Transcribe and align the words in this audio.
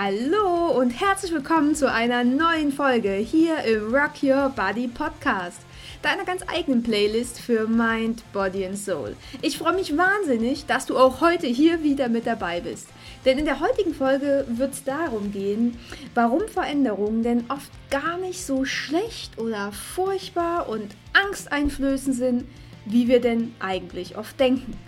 Hallo 0.00 0.78
und 0.78 0.90
herzlich 0.90 1.32
willkommen 1.32 1.74
zu 1.74 1.90
einer 1.90 2.22
neuen 2.22 2.70
Folge 2.70 3.14
hier 3.14 3.64
im 3.64 3.92
Rock 3.92 4.22
Your 4.22 4.48
Body 4.50 4.86
Podcast, 4.86 5.58
deiner 6.02 6.24
ganz 6.24 6.42
eigenen 6.46 6.84
Playlist 6.84 7.40
für 7.40 7.66
Mind, 7.66 8.22
Body 8.32 8.64
and 8.64 8.78
Soul. 8.78 9.16
Ich 9.42 9.58
freue 9.58 9.74
mich 9.74 9.96
wahnsinnig, 9.96 10.66
dass 10.66 10.86
du 10.86 10.96
auch 10.96 11.20
heute 11.20 11.48
hier 11.48 11.82
wieder 11.82 12.08
mit 12.08 12.28
dabei 12.28 12.60
bist. 12.60 12.86
Denn 13.24 13.38
in 13.38 13.44
der 13.44 13.58
heutigen 13.58 13.92
Folge 13.92 14.46
wird 14.48 14.74
es 14.74 14.84
darum 14.84 15.32
gehen, 15.32 15.76
warum 16.14 16.46
Veränderungen 16.46 17.24
denn 17.24 17.50
oft 17.50 17.72
gar 17.90 18.18
nicht 18.18 18.46
so 18.46 18.64
schlecht 18.64 19.36
oder 19.36 19.72
furchtbar 19.72 20.68
und 20.68 20.94
angsteinflößend 21.12 22.14
sind, 22.14 22.44
wie 22.84 23.08
wir 23.08 23.20
denn 23.20 23.52
eigentlich 23.58 24.16
oft 24.16 24.38
denken. 24.38 24.78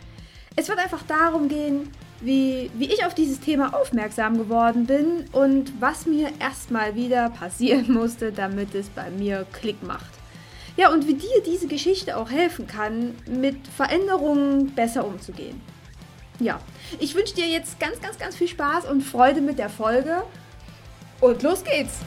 Es 0.55 0.69
wird 0.69 0.79
einfach 0.79 1.03
darum 1.03 1.49
gehen, 1.49 1.91
wie, 2.21 2.71
wie 2.75 2.93
ich 2.93 3.05
auf 3.05 3.15
dieses 3.15 3.41
Thema 3.41 3.75
aufmerksam 3.75 4.37
geworden 4.39 4.87
bin 4.87 5.25
und 5.33 5.81
was 5.81 6.07
mir 6.07 6.31
erstmal 6.39 6.95
wieder 6.95 7.31
passieren 7.31 7.93
musste, 7.93 8.33
damit 8.33 8.75
es 8.75 8.89
bei 8.89 9.11
mir 9.11 9.47
Klick 9.53 9.83
macht. 9.83 10.11
Ja, 10.77 10.93
und 10.93 11.07
wie 11.07 11.15
dir 11.15 11.43
diese 11.45 11.67
Geschichte 11.67 12.17
auch 12.17 12.31
helfen 12.31 12.67
kann, 12.67 13.15
mit 13.27 13.57
Veränderungen 13.69 14.75
besser 14.75 15.07
umzugehen. 15.07 15.61
Ja, 16.39 16.61
ich 16.99 17.15
wünsche 17.15 17.35
dir 17.35 17.47
jetzt 17.47 17.79
ganz, 17.81 18.01
ganz, 18.01 18.19
ganz 18.19 18.37
viel 18.37 18.49
Spaß 18.49 18.87
und 18.87 19.03
Freude 19.03 19.41
mit 19.41 19.59
der 19.59 19.69
Folge. 19.69 20.23
Und 21.21 21.43
los 21.43 21.63
geht's! 21.65 21.99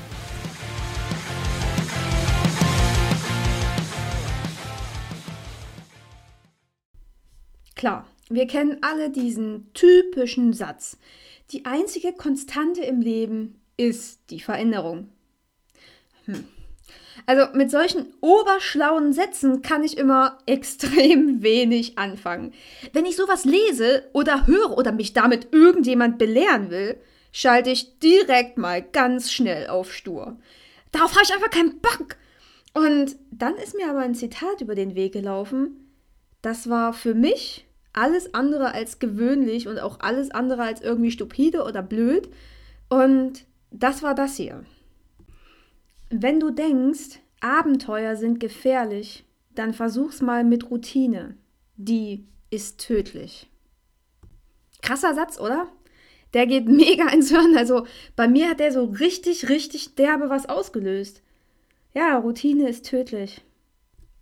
Klar, 7.75 8.05
wir 8.33 8.47
kennen 8.47 8.77
alle 8.81 9.09
diesen 9.09 9.71
typischen 9.73 10.53
Satz. 10.53 10.97
Die 11.51 11.65
einzige 11.65 12.13
Konstante 12.13 12.83
im 12.83 13.01
Leben 13.01 13.61
ist 13.77 14.21
die 14.29 14.39
Veränderung. 14.39 15.09
Hm. 16.25 16.45
Also 17.25 17.55
mit 17.55 17.71
solchen 17.71 18.07
oberschlauen 18.21 19.13
Sätzen 19.13 19.61
kann 19.61 19.83
ich 19.83 19.97
immer 19.97 20.39
extrem 20.45 21.43
wenig 21.43 21.97
anfangen. 21.97 22.53
Wenn 22.91 23.05
ich 23.05 23.15
sowas 23.15 23.45
lese 23.45 24.09
oder 24.13 24.47
höre 24.47 24.77
oder 24.77 24.91
mich 24.91 25.13
damit 25.13 25.53
irgendjemand 25.53 26.17
belehren 26.17 26.69
will, 26.69 26.97
schalte 27.31 27.69
ich 27.69 27.99
direkt 27.99 28.57
mal 28.57 28.81
ganz 28.81 29.31
schnell 29.31 29.67
auf 29.67 29.93
Stur. 29.93 30.37
Darauf 30.91 31.11
habe 31.13 31.23
ich 31.23 31.33
einfach 31.33 31.49
keinen 31.49 31.79
Bock. 31.79 32.15
Und 32.73 33.15
dann 33.31 33.55
ist 33.55 33.75
mir 33.75 33.89
aber 33.89 33.99
ein 33.99 34.15
Zitat 34.15 34.61
über 34.61 34.75
den 34.75 34.95
Weg 34.95 35.13
gelaufen. 35.13 35.91
Das 36.41 36.69
war 36.69 36.93
für 36.93 37.13
mich 37.13 37.65
alles 37.93 38.33
andere 38.33 38.73
als 38.73 38.99
gewöhnlich 38.99 39.67
und 39.67 39.79
auch 39.79 39.99
alles 39.99 40.31
andere 40.31 40.63
als 40.63 40.81
irgendwie 40.81 41.11
stupide 41.11 41.63
oder 41.63 41.81
blöd. 41.81 42.29
Und 42.89 43.45
das 43.71 44.03
war 44.03 44.15
das 44.15 44.35
hier. 44.35 44.63
Wenn 46.09 46.39
du 46.39 46.51
denkst, 46.51 47.19
Abenteuer 47.39 48.15
sind 48.15 48.39
gefährlich, 48.39 49.25
dann 49.55 49.73
versuch's 49.73 50.21
mal 50.21 50.43
mit 50.43 50.69
Routine. 50.69 51.37
Die 51.75 52.25
ist 52.49 52.79
tödlich. 52.79 53.49
Krasser 54.81 55.13
Satz, 55.13 55.39
oder? 55.39 55.67
Der 56.33 56.47
geht 56.47 56.67
mega 56.67 57.09
ins 57.09 57.29
Hirn. 57.29 57.55
Also 57.57 57.85
bei 58.15 58.27
mir 58.27 58.49
hat 58.49 58.59
der 58.59 58.71
so 58.71 58.85
richtig, 58.85 59.49
richtig 59.49 59.95
derbe 59.95 60.29
was 60.29 60.49
ausgelöst. 60.49 61.21
Ja, 61.93 62.17
Routine 62.17 62.69
ist 62.69 62.85
tödlich. 62.85 63.41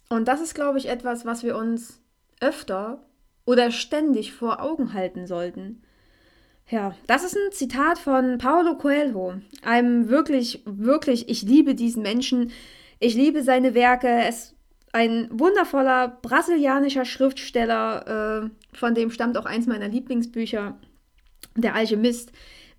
Und 0.09 0.27
das 0.27 0.41
ist, 0.41 0.55
glaube 0.55 0.77
ich, 0.77 0.89
etwas, 0.89 1.25
was 1.25 1.43
wir 1.43 1.55
uns 1.55 2.01
öfter 2.41 3.01
oder 3.51 3.69
ständig 3.69 4.31
vor 4.31 4.61
Augen 4.61 4.93
halten 4.93 5.27
sollten. 5.27 5.83
Ja, 6.69 6.95
das 7.05 7.25
ist 7.25 7.35
ein 7.35 7.51
Zitat 7.51 7.99
von 7.99 8.37
Paulo 8.37 8.77
Coelho, 8.77 9.33
einem 9.61 10.07
wirklich, 10.07 10.61
wirklich, 10.65 11.27
ich 11.27 11.41
liebe 11.41 11.75
diesen 11.75 12.01
Menschen, 12.01 12.51
ich 12.99 13.13
liebe 13.13 13.43
seine 13.43 13.73
Werke, 13.73 14.07
es 14.07 14.35
ist 14.35 14.55
ein 14.93 15.27
wundervoller 15.31 16.07
brasilianischer 16.21 17.03
Schriftsteller, 17.03 18.45
äh, 18.45 18.75
von 18.77 18.95
dem 18.95 19.11
stammt 19.11 19.37
auch 19.37 19.45
eins 19.45 19.67
meiner 19.67 19.89
Lieblingsbücher, 19.89 20.77
Der 21.57 21.75
Alchemist. 21.75 22.31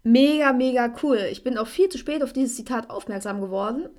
Mega, 0.02 0.54
mega 0.54 0.94
cool. 1.02 1.18
Ich 1.30 1.44
bin 1.44 1.58
auch 1.58 1.66
viel 1.66 1.90
zu 1.90 1.98
spät 1.98 2.22
auf 2.22 2.32
dieses 2.32 2.56
Zitat 2.56 2.88
aufmerksam 2.88 3.42
geworden. 3.42 3.90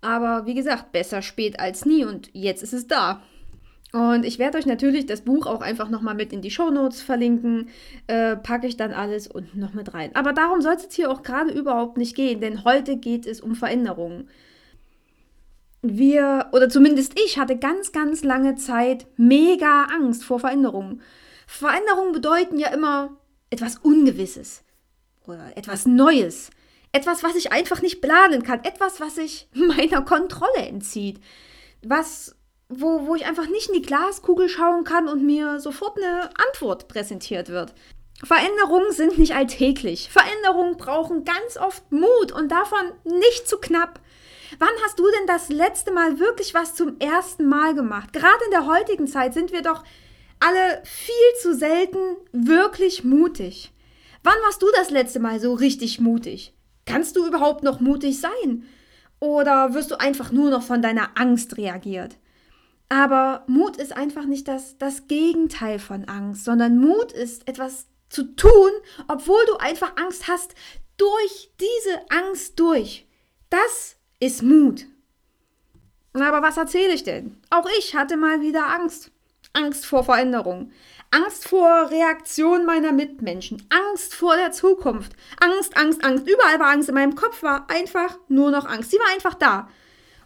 Aber 0.00 0.46
wie 0.46 0.54
gesagt, 0.54 0.92
besser 0.92 1.20
spät 1.20 1.60
als 1.60 1.84
nie 1.84 2.04
und 2.04 2.30
jetzt 2.32 2.62
ist 2.62 2.72
es 2.72 2.86
da. 2.86 3.22
Und 3.94 4.24
ich 4.24 4.40
werde 4.40 4.58
euch 4.58 4.66
natürlich 4.66 5.06
das 5.06 5.20
Buch 5.20 5.46
auch 5.46 5.60
einfach 5.60 5.88
nochmal 5.88 6.16
mit 6.16 6.32
in 6.32 6.42
die 6.42 6.50
Shownotes 6.50 7.00
verlinken. 7.00 7.68
Äh, 8.08 8.34
packe 8.34 8.66
ich 8.66 8.76
dann 8.76 8.92
alles 8.92 9.28
unten 9.28 9.60
noch 9.60 9.72
mit 9.72 9.94
rein. 9.94 10.10
Aber 10.16 10.32
darum 10.32 10.62
soll 10.62 10.74
es 10.74 10.82
jetzt 10.82 10.96
hier 10.96 11.12
auch 11.12 11.22
gerade 11.22 11.52
überhaupt 11.52 11.96
nicht 11.96 12.16
gehen, 12.16 12.40
denn 12.40 12.64
heute 12.64 12.96
geht 12.96 13.24
es 13.24 13.40
um 13.40 13.54
Veränderungen. 13.54 14.28
Wir, 15.80 16.48
oder 16.50 16.68
zumindest 16.68 17.12
ich, 17.24 17.38
hatte 17.38 17.56
ganz, 17.56 17.92
ganz 17.92 18.24
lange 18.24 18.56
Zeit 18.56 19.06
mega 19.16 19.84
Angst 19.84 20.24
vor 20.24 20.40
Veränderungen. 20.40 21.00
Veränderungen 21.46 22.10
bedeuten 22.10 22.58
ja 22.58 22.70
immer 22.70 23.16
etwas 23.50 23.76
Ungewisses 23.76 24.64
oder 25.24 25.56
etwas 25.56 25.86
Neues. 25.86 26.50
Etwas, 26.90 27.22
was 27.22 27.36
ich 27.36 27.52
einfach 27.52 27.80
nicht 27.80 28.00
planen 28.00 28.42
kann. 28.42 28.64
Etwas, 28.64 29.00
was 29.00 29.14
sich 29.14 29.48
meiner 29.54 30.02
Kontrolle 30.02 30.66
entzieht. 30.66 31.20
Was 31.84 32.34
wo, 32.68 33.06
wo 33.06 33.14
ich 33.14 33.26
einfach 33.26 33.48
nicht 33.48 33.68
in 33.68 33.74
die 33.74 33.86
Glaskugel 33.86 34.48
schauen 34.48 34.84
kann 34.84 35.08
und 35.08 35.24
mir 35.24 35.60
sofort 35.60 35.98
eine 35.98 36.30
Antwort 36.48 36.88
präsentiert 36.88 37.48
wird. 37.48 37.74
Veränderungen 38.22 38.92
sind 38.92 39.18
nicht 39.18 39.34
alltäglich. 39.34 40.08
Veränderungen 40.10 40.76
brauchen 40.76 41.24
ganz 41.24 41.56
oft 41.56 41.90
Mut 41.92 42.32
und 42.32 42.50
davon 42.50 42.92
nicht 43.04 43.48
zu 43.48 43.58
knapp. 43.58 44.00
Wann 44.58 44.68
hast 44.84 44.98
du 44.98 45.04
denn 45.04 45.26
das 45.26 45.48
letzte 45.48 45.92
Mal 45.92 46.18
wirklich 46.18 46.54
was 46.54 46.74
zum 46.74 46.98
ersten 47.00 47.46
Mal 47.46 47.74
gemacht? 47.74 48.12
Gerade 48.12 48.44
in 48.46 48.50
der 48.52 48.66
heutigen 48.66 49.08
Zeit 49.08 49.34
sind 49.34 49.52
wir 49.52 49.62
doch 49.62 49.82
alle 50.40 50.82
viel 50.84 51.40
zu 51.42 51.54
selten 51.54 51.98
wirklich 52.32 53.04
mutig. 53.04 53.72
Wann 54.22 54.34
warst 54.44 54.62
du 54.62 54.66
das 54.76 54.90
letzte 54.90 55.20
Mal 55.20 55.40
so 55.40 55.54
richtig 55.54 56.00
mutig? 56.00 56.54
Kannst 56.86 57.16
du 57.16 57.26
überhaupt 57.26 57.62
noch 57.62 57.80
mutig 57.80 58.20
sein? 58.20 58.64
Oder 59.20 59.74
wirst 59.74 59.90
du 59.90 60.00
einfach 60.00 60.32
nur 60.32 60.50
noch 60.50 60.62
von 60.62 60.82
deiner 60.82 61.10
Angst 61.18 61.56
reagiert? 61.56 62.16
Aber 62.88 63.44
Mut 63.46 63.76
ist 63.76 63.96
einfach 63.96 64.24
nicht 64.24 64.46
das, 64.46 64.78
das 64.78 65.06
Gegenteil 65.08 65.78
von 65.78 66.04
Angst, 66.04 66.44
sondern 66.44 66.78
Mut 66.78 67.12
ist 67.12 67.48
etwas 67.48 67.86
zu 68.08 68.34
tun, 68.36 68.70
obwohl 69.08 69.44
du 69.46 69.56
einfach 69.56 69.96
Angst 69.96 70.28
hast, 70.28 70.54
durch 70.96 71.50
diese 71.60 72.00
Angst 72.10 72.58
durch. 72.60 73.06
Das 73.50 73.96
ist 74.20 74.42
Mut. 74.42 74.86
Aber 76.12 76.42
was 76.42 76.56
erzähle 76.56 76.94
ich 76.94 77.02
denn? 77.02 77.40
Auch 77.50 77.68
ich 77.78 77.96
hatte 77.96 78.16
mal 78.16 78.40
wieder 78.40 78.68
Angst. 78.68 79.10
Angst 79.52 79.86
vor 79.86 80.04
Veränderung. 80.04 80.70
Angst 81.10 81.48
vor 81.48 81.90
Reaktion 81.90 82.66
meiner 82.66 82.92
Mitmenschen. 82.92 83.66
Angst 83.70 84.14
vor 84.14 84.36
der 84.36 84.52
Zukunft. 84.52 85.12
Angst, 85.40 85.76
Angst, 85.76 86.04
Angst. 86.04 86.28
Überall 86.28 86.58
war 86.60 86.70
Angst. 86.70 86.88
In 86.88 86.94
meinem 86.94 87.14
Kopf 87.14 87.42
war 87.42 87.68
einfach 87.68 88.18
nur 88.28 88.50
noch 88.50 88.66
Angst. 88.66 88.90
Sie 88.90 88.98
war 88.98 89.12
einfach 89.14 89.34
da. 89.34 89.68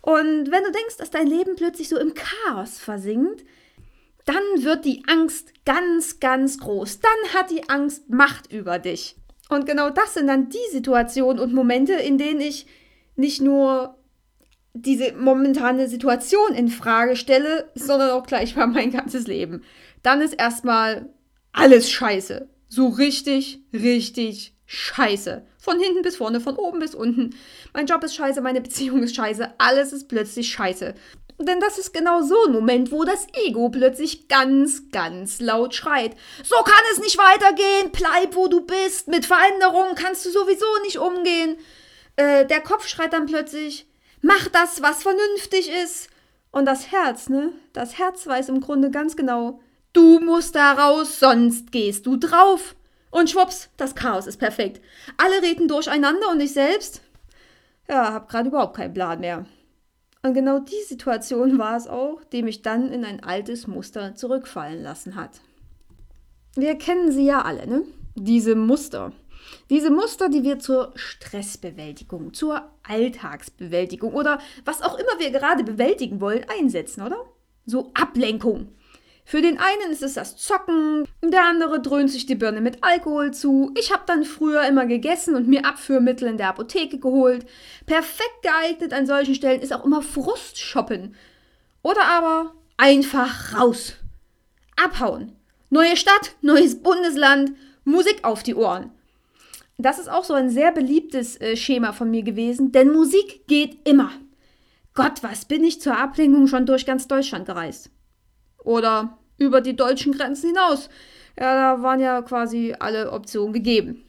Und 0.09 0.51
wenn 0.51 0.65
du 0.65 0.73
denkst, 0.73 0.97
dass 0.97 1.11
dein 1.11 1.27
Leben 1.27 1.55
plötzlich 1.55 1.91
so 1.91 1.99
im 1.99 2.15
Chaos 2.15 2.79
versinkt, 2.79 3.45
dann 4.25 4.43
wird 4.57 4.87
die 4.87 5.03
Angst 5.07 5.53
ganz, 5.67 6.19
ganz 6.19 6.57
groß. 6.57 7.01
Dann 7.01 7.35
hat 7.35 7.51
die 7.51 7.69
Angst 7.69 8.09
Macht 8.09 8.51
über 8.51 8.79
dich. 8.79 9.17
Und 9.51 9.67
genau 9.67 9.91
das 9.91 10.15
sind 10.15 10.29
dann 10.29 10.49
die 10.49 10.73
Situationen 10.73 11.39
und 11.39 11.53
Momente, 11.53 11.93
in 11.93 12.17
denen 12.17 12.41
ich 12.41 12.67
nicht 13.17 13.43
nur 13.43 13.99
diese 14.73 15.13
momentane 15.13 15.89
Situation 15.89 16.55
in 16.55 16.69
Frage 16.69 17.15
stelle, 17.15 17.71
sondern 17.75 18.13
auch 18.13 18.27
gleich 18.27 18.57
mal 18.57 18.67
mein 18.67 18.91
ganzes 18.91 19.27
Leben. 19.27 19.63
Dann 20.03 20.23
ist 20.23 20.33
erstmal 20.33 21.13
alles 21.53 21.91
scheiße. 21.91 22.49
So 22.71 22.89
richtig, 22.89 23.61
richtig 23.75 24.58
scheiße. 24.69 25.43
Von 25.59 25.81
hinten 25.81 26.03
bis 26.03 26.17
vorne, 26.17 26.41
von 26.41 26.57
oben 26.57 26.79
bis 26.79 26.95
unten. 26.95 27.35
Mein 27.73 27.87
Job 27.87 28.05
ist 28.05 28.15
scheiße, 28.15 28.41
meine 28.43 28.61
Beziehung 28.61 29.03
ist 29.03 29.17
scheiße, 29.17 29.55
alles 29.59 29.93
ist 29.93 30.09
plötzlich 30.09 30.51
scheiße. 30.51 30.95
Denn 31.41 31.61
das 31.61 31.79
ist 31.79 31.95
genau 31.95 32.21
so 32.23 32.37
ein 32.47 32.53
Moment, 32.53 32.93
wo 32.93 33.05
das 33.05 33.27
Ego 33.33 33.71
plötzlich 33.71 34.29
ganz, 34.29 34.91
ganz 34.91 35.41
laut 35.41 35.75
schreit. 35.75 36.17
So 36.45 36.57
kann 36.57 36.85
es 36.93 36.99
nicht 37.01 37.17
weitergehen, 37.17 37.93
bleib 37.93 38.37
wo 38.37 38.49
du 38.49 38.61
bist, 38.61 39.09
mit 39.09 39.25
Veränderungen 39.25 39.95
kannst 39.95 40.27
du 40.27 40.31
sowieso 40.31 40.67
nicht 40.83 40.99
umgehen. 40.99 41.57
Äh, 42.17 42.45
der 42.45 42.61
Kopf 42.61 42.87
schreit 42.87 43.15
dann 43.15 43.27
plötzlich, 43.27 43.87
mach 44.21 44.49
das, 44.49 44.83
was 44.83 45.03
vernünftig 45.03 45.71
ist. 45.83 46.11
Und 46.51 46.67
das 46.67 46.93
Herz, 46.93 47.29
ne? 47.29 47.53
Das 47.73 47.99
Herz 47.99 48.27
weiß 48.27 48.49
im 48.51 48.61
Grunde 48.61 48.91
ganz 48.91 49.17
genau, 49.17 49.61
du 49.93 50.19
musst 50.19 50.55
da 50.57 50.73
raus, 50.73 51.21
sonst 51.21 51.73
gehst 51.73 52.05
du 52.07 52.17
drauf. 52.17 52.75
Und 53.11 53.31
schwupps, 53.31 53.71
das 53.77 53.95
Chaos 53.95 54.27
ist 54.27 54.39
perfekt. 54.39 54.81
Alle 55.17 55.43
reden 55.43 55.69
durcheinander 55.69 56.31
und 56.31 56.41
ich 56.41 56.53
selbst, 56.53 57.03
ja, 57.89 58.13
hab 58.13 58.29
gerade 58.29 58.49
überhaupt 58.49 58.77
keinen 58.77 58.95
Plan 58.95 59.21
mehr. 59.21 59.47
Und 60.23 60.35
genau 60.35 60.59
die 60.59 60.83
Situation 60.87 61.59
war 61.59 61.77
es 61.77 61.87
auch, 61.87 62.23
die 62.33 62.43
mich 62.43 62.63
dann 62.63 62.93
in 62.93 63.05
ein 63.05 63.23
altes 63.23 63.67
Muster 63.67 64.15
zurückfallen 64.15 64.83
lassen 64.83 65.15
hat. 65.15 65.41
Wir 66.57 66.77
kennen 66.77 67.13
sie 67.13 67.25
ja 67.25 67.43
alle, 67.43 67.67
ne? 67.67 67.83
Diese 68.17 68.57
Muster. 68.57 69.13
Diese 69.71 69.91
Muster, 69.91 70.29
die 70.29 70.43
wir 70.43 70.59
zur 70.59 70.93
Stressbewältigung, 70.97 72.35
zur 72.35 72.69
Alltagsbewältigung 72.83 74.13
oder 74.13 74.41
was 74.65 74.83
auch 74.83 74.99
immer 74.99 75.19
wir 75.19 75.31
gerade 75.31 75.63
bewältigen 75.63 76.21
wollen, 76.21 76.45
einsetzen, 76.49 77.03
oder? 77.03 77.25
So 77.65 77.93
Ablenkung. 77.95 78.75
Für 79.29 79.43
den 79.43 79.59
einen 79.59 79.93
ist 79.93 80.03
es 80.03 80.15
das 80.15 80.39
Zocken, 80.39 81.07
der 81.23 81.45
andere 81.45 81.83
dröhnt 81.83 82.11
sich 82.11 82.25
die 82.25 82.35
Birne 82.35 82.63
mit 82.63 82.83
Alkohol 82.83 83.31
zu. 83.35 83.75
Ich 83.79 83.93
habe 83.93 84.05
dann 84.07 84.25
früher 84.25 84.67
immer 84.67 84.87
gegessen 84.87 85.35
und 85.35 85.47
mir 85.47 85.67
Abführmittel 85.67 86.27
in 86.29 86.39
der 86.39 86.49
Apotheke 86.49 86.99
geholt. 86.99 87.45
Perfekt 87.85 88.41
geeignet 88.41 88.95
an 88.95 89.05
solchen 89.05 89.35
Stellen 89.35 89.61
ist 89.61 89.75
auch 89.75 89.85
immer 89.85 90.01
Frustshoppen. 90.01 91.15
Oder 91.83 92.07
aber 92.07 92.55
einfach 92.79 93.61
raus. 93.61 93.97
Abhauen. 94.83 95.37
Neue 95.69 95.99
Stadt, 95.99 96.35
neues 96.41 96.83
Bundesland, 96.83 97.53
Musik 97.85 98.21
auf 98.23 98.43
die 98.43 98.55
Ohren. 98.55 98.93
Das 99.77 99.99
ist 99.99 100.09
auch 100.09 100.25
so 100.25 100.33
ein 100.33 100.49
sehr 100.49 100.73
beliebtes 100.73 101.39
äh, 101.39 101.55
Schema 101.55 101.93
von 101.93 102.11
mir 102.11 102.23
gewesen, 102.23 102.73
denn 102.73 102.95
Musik 102.95 103.47
geht 103.47 103.87
immer. 103.87 104.11
Gott, 104.95 105.23
was 105.23 105.45
bin 105.45 105.65
ich 105.65 105.83
zur 105.83 105.99
Ablenkung 105.99 106.47
schon 106.47 106.65
durch 106.65 106.87
ganz 106.87 107.09
Deutschland 107.09 107.45
gereist? 107.45 107.91
Oder 108.63 109.19
über 109.39 109.61
die 109.61 109.77
deutschen 109.77 110.13
Grenzen 110.13 110.49
hinaus. 110.49 110.89
Ja, 111.39 111.77
da 111.77 111.83
waren 111.83 112.01
ja 112.01 112.23
quasi 112.23 112.75
alle 112.79 113.13
Optionen 113.13 113.53
gegeben. 113.53 114.05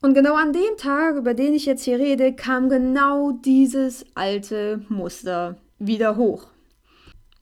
Und 0.00 0.14
genau 0.14 0.34
an 0.34 0.52
dem 0.52 0.76
Tag, 0.78 1.16
über 1.16 1.34
den 1.34 1.54
ich 1.54 1.66
jetzt 1.66 1.84
hier 1.84 1.98
rede, 1.98 2.34
kam 2.34 2.68
genau 2.68 3.32
dieses 3.32 4.04
alte 4.14 4.84
Muster 4.88 5.56
wieder 5.78 6.16
hoch. 6.16 6.48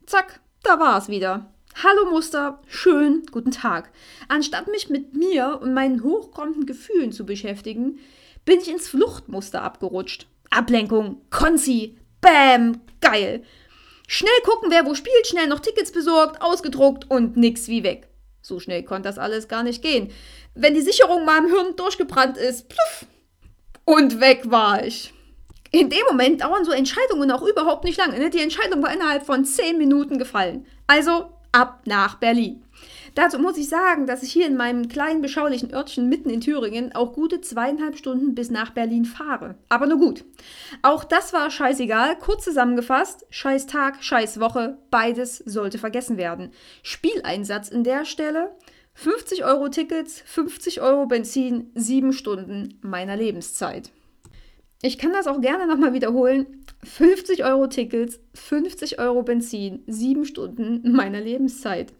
Zack, 0.04 0.40
da 0.62 0.78
war 0.78 0.98
es 0.98 1.08
wieder. 1.08 1.46
Hallo 1.82 2.10
Muster, 2.10 2.60
schön, 2.66 3.22
guten 3.30 3.52
Tag. 3.52 3.90
Anstatt 4.28 4.66
mich 4.66 4.90
mit 4.90 5.14
mir 5.14 5.60
und 5.62 5.72
meinen 5.72 6.02
hochkommenden 6.02 6.66
Gefühlen 6.66 7.12
zu 7.12 7.24
beschäftigen, 7.24 7.98
bin 8.44 8.58
ich 8.58 8.70
ins 8.70 8.88
Fluchtmuster 8.88 9.62
abgerutscht. 9.62 10.26
Ablenkung, 10.50 11.22
Konzi, 11.30 11.96
Bäm, 12.20 12.80
geil. 13.00 13.44
Schnell 14.12 14.40
gucken, 14.42 14.72
wer 14.72 14.86
wo 14.86 14.96
spielt, 14.96 15.28
schnell 15.28 15.46
noch 15.46 15.60
Tickets 15.60 15.92
besorgt, 15.92 16.42
ausgedruckt 16.42 17.08
und 17.08 17.36
nix 17.36 17.68
wie 17.68 17.84
weg. 17.84 18.08
So 18.42 18.58
schnell 18.58 18.82
konnte 18.82 19.08
das 19.08 19.18
alles 19.18 19.46
gar 19.46 19.62
nicht 19.62 19.82
gehen. 19.82 20.10
Wenn 20.56 20.74
die 20.74 20.80
Sicherung 20.80 21.24
mal 21.24 21.38
im 21.38 21.46
Hirn 21.46 21.76
durchgebrannt 21.76 22.36
ist, 22.36 22.68
pluff, 22.68 23.06
und 23.84 24.20
weg 24.20 24.50
war 24.50 24.84
ich. 24.84 25.14
In 25.70 25.90
dem 25.90 26.02
Moment 26.10 26.40
dauern 26.40 26.64
so 26.64 26.72
Entscheidungen 26.72 27.30
auch 27.30 27.42
überhaupt 27.42 27.84
nicht 27.84 27.98
lange. 27.98 28.18
Ne? 28.18 28.30
Die 28.30 28.40
Entscheidung 28.40 28.82
war 28.82 28.92
innerhalb 28.92 29.24
von 29.24 29.44
10 29.44 29.78
Minuten 29.78 30.18
gefallen. 30.18 30.66
Also 30.88 31.30
ab 31.52 31.82
nach 31.84 32.16
Berlin. 32.16 32.64
Dazu 33.14 33.38
muss 33.38 33.56
ich 33.56 33.68
sagen, 33.68 34.06
dass 34.06 34.22
ich 34.22 34.32
hier 34.32 34.46
in 34.46 34.56
meinem 34.56 34.88
kleinen 34.88 35.22
beschaulichen 35.22 35.72
Örtchen 35.72 36.08
mitten 36.08 36.30
in 36.30 36.40
Thüringen 36.40 36.94
auch 36.94 37.12
gute 37.12 37.40
zweieinhalb 37.40 37.96
Stunden 37.96 38.34
bis 38.34 38.50
nach 38.50 38.70
Berlin 38.70 39.04
fahre. 39.04 39.56
Aber 39.68 39.86
nur 39.86 39.98
gut. 39.98 40.24
Auch 40.82 41.04
das 41.04 41.32
war 41.32 41.50
scheißegal. 41.50 42.18
Kurz 42.18 42.44
zusammengefasst, 42.44 43.26
scheiß 43.30 43.66
Tag, 43.66 44.02
scheiß 44.02 44.40
Woche, 44.40 44.78
beides 44.90 45.38
sollte 45.38 45.78
vergessen 45.78 46.16
werden. 46.16 46.50
Spieleinsatz 46.82 47.68
in 47.68 47.84
der 47.84 48.04
Stelle. 48.04 48.50
50 48.94 49.44
Euro 49.44 49.68
Tickets, 49.68 50.22
50 50.26 50.80
Euro 50.82 51.06
Benzin, 51.06 51.70
7 51.74 52.12
Stunden 52.12 52.78
meiner 52.82 53.16
Lebenszeit. 53.16 53.90
Ich 54.82 54.98
kann 54.98 55.12
das 55.12 55.26
auch 55.26 55.40
gerne 55.40 55.66
nochmal 55.66 55.92
wiederholen. 55.92 56.64
50 56.84 57.44
Euro 57.44 57.66
Tickets, 57.66 58.18
50 58.34 58.98
Euro 58.98 59.22
Benzin, 59.22 59.82
7 59.86 60.24
Stunden 60.24 60.92
meiner 60.92 61.20
Lebenszeit. 61.20 61.92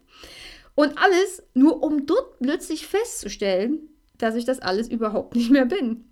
Und 0.75 0.97
alles 0.97 1.43
nur, 1.53 1.83
um 1.83 2.05
dort 2.05 2.39
plötzlich 2.39 2.87
festzustellen, 2.87 3.89
dass 4.17 4.35
ich 4.35 4.45
das 4.45 4.59
alles 4.59 4.87
überhaupt 4.87 5.35
nicht 5.35 5.51
mehr 5.51 5.65
bin. 5.65 6.05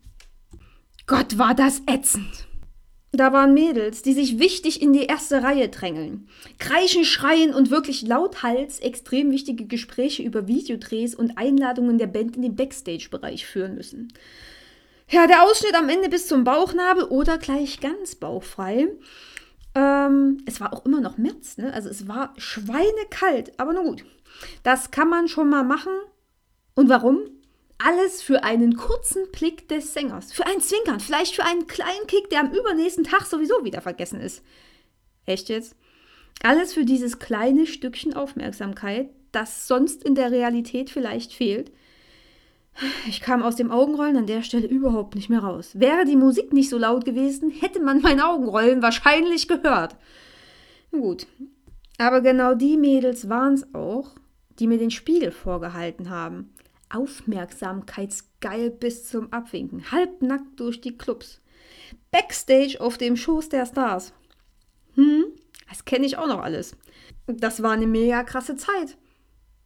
Gott, 1.08 1.38
war 1.38 1.56
das 1.56 1.82
ätzend. 1.88 2.48
Da 3.12 3.34
waren 3.34 3.56
Mädels, 3.56 4.04
die 4.04 4.14
sich 4.14 4.38
wichtig 4.38 4.84
in 4.84 4.94
die 4.94 5.06
erste 5.06 5.42
Reihe 5.42 5.70
drängeln, 5.70 6.28
kreischen, 6.60 7.04
schreien 7.04 7.56
und 7.56 7.72
wirklich 7.72 8.04
lauthals 8.04 8.80
extrem 8.80 9.32
wichtige 9.32 9.66
Gespräche 9.66 10.22
über 10.22 10.48
Videodrehs 10.48 11.16
und 11.16 11.36
Einladungen 11.36 11.98
der 11.98 12.06
Band 12.06 12.36
in 12.36 12.44
den 12.44 12.56
Backstage-Bereich 12.56 13.48
führen 13.48 13.74
müssen. 13.74 14.14
Ja, 15.10 15.26
der 15.26 15.42
Ausschnitt 15.42 15.74
am 15.74 15.90
Ende 15.90 16.08
bis 16.10 16.28
zum 16.28 16.44
Bauchnabel 16.44 17.06
oder 17.06 17.40
gleich 17.40 17.80
ganz 17.80 18.14
bauchfrei. 18.14 18.90
Ähm, 19.80 20.44
es 20.46 20.60
war 20.60 20.74
auch 20.74 20.86
immer 20.86 21.00
noch 21.00 21.18
März, 21.18 21.58
ne? 21.58 21.74
Also 21.74 21.88
es 21.88 22.08
war 22.10 22.34
schweinekalt, 22.38 23.58
aber 23.58 23.72
nur 23.72 23.86
gut. 23.86 24.04
Das 24.64 24.92
kann 24.92 25.10
man 25.10 25.30
schon 25.30 25.50
mal 25.50 25.64
machen. 25.64 25.94
Und 26.76 26.90
warum? 26.90 27.20
Alles 27.78 28.22
für 28.22 28.44
einen 28.44 28.76
kurzen 28.76 29.32
Blick 29.32 29.70
des 29.70 29.94
Sängers. 29.94 30.34
Für 30.34 30.46
ein 30.46 30.60
Zwinkern, 30.60 31.00
vielleicht 31.00 31.34
für 31.34 31.46
einen 31.46 31.66
kleinen 31.66 32.08
Kick, 32.08 32.30
der 32.30 32.42
am 32.42 32.52
übernächsten 32.52 33.06
Tag 33.06 33.26
sowieso 33.26 33.64
wieder 33.64 33.80
vergessen 33.80 34.20
ist. 34.20 34.44
Echt 35.26 35.48
jetzt? 35.48 35.78
Alles 36.44 36.74
für 36.74 36.84
dieses 36.84 37.20
kleine 37.20 37.66
Stückchen 37.66 38.14
Aufmerksamkeit, 38.14 39.10
das 39.32 39.66
sonst 39.66 40.04
in 40.04 40.16
der 40.16 40.32
Realität 40.32 40.90
vielleicht 40.90 41.34
fehlt. 41.34 41.72
Ich 43.08 43.22
kam 43.22 43.44
aus 43.44 43.56
dem 43.56 43.72
Augenrollen 43.72 44.18
an 44.18 44.26
der 44.26 44.42
Stelle 44.42 44.68
überhaupt 44.68 45.16
nicht 45.16 45.30
mehr 45.30 45.40
raus. 45.40 45.72
Wäre 45.74 46.06
die 46.06 46.16
Musik 46.16 46.54
nicht 46.54 46.70
so 46.70 46.78
laut 46.78 47.06
gewesen, 47.06 47.50
hätte 47.52 47.82
man 47.82 48.02
mein 48.02 48.22
Augenrollen 48.22 48.82
wahrscheinlich 48.82 49.48
gehört. 49.48 49.96
Gut. 50.92 51.28
Aber 51.98 52.22
genau 52.22 52.56
die 52.56 52.78
Mädels 52.78 53.28
waren 53.28 53.56
es 53.56 53.74
auch, 53.76 54.16
die 54.60 54.68
mir 54.68 54.78
den 54.78 54.92
Spiegel 54.92 55.32
vorgehalten 55.32 56.10
haben. 56.10 56.54
Aufmerksamkeitsgeil 56.90 58.72
bis 58.72 59.08
zum 59.08 59.32
Abwinken, 59.32 59.92
halbnackt 59.92 60.60
durch 60.60 60.82
die 60.82 60.98
Clubs. 60.98 61.42
Backstage 62.12 62.78
auf 62.80 62.98
dem 62.98 63.16
Schoß 63.16 63.50
der 63.50 63.66
Stars. 63.66 64.14
Hm, 64.96 65.26
das 65.70 65.86
kenne 65.86 66.06
ich 66.06 66.18
auch 66.18 66.28
noch 66.28 66.42
alles. 66.42 66.76
Das 67.28 67.62
war 67.62 67.72
eine 67.72 67.88
mega 67.88 68.24
krasse 68.24 68.56
Zeit. 68.56 68.98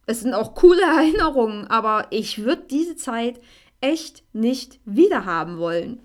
Es 0.06 0.20
sind 0.20 0.34
auch 0.34 0.54
coole 0.54 0.82
Erinnerungen, 0.82 1.66
aber 1.68 2.08
ich 2.10 2.44
würde 2.44 2.64
diese 2.70 2.96
Zeit 2.96 3.40
echt 3.80 4.22
nicht 4.32 4.80
wiederhaben 4.84 5.58
wollen. 5.58 6.00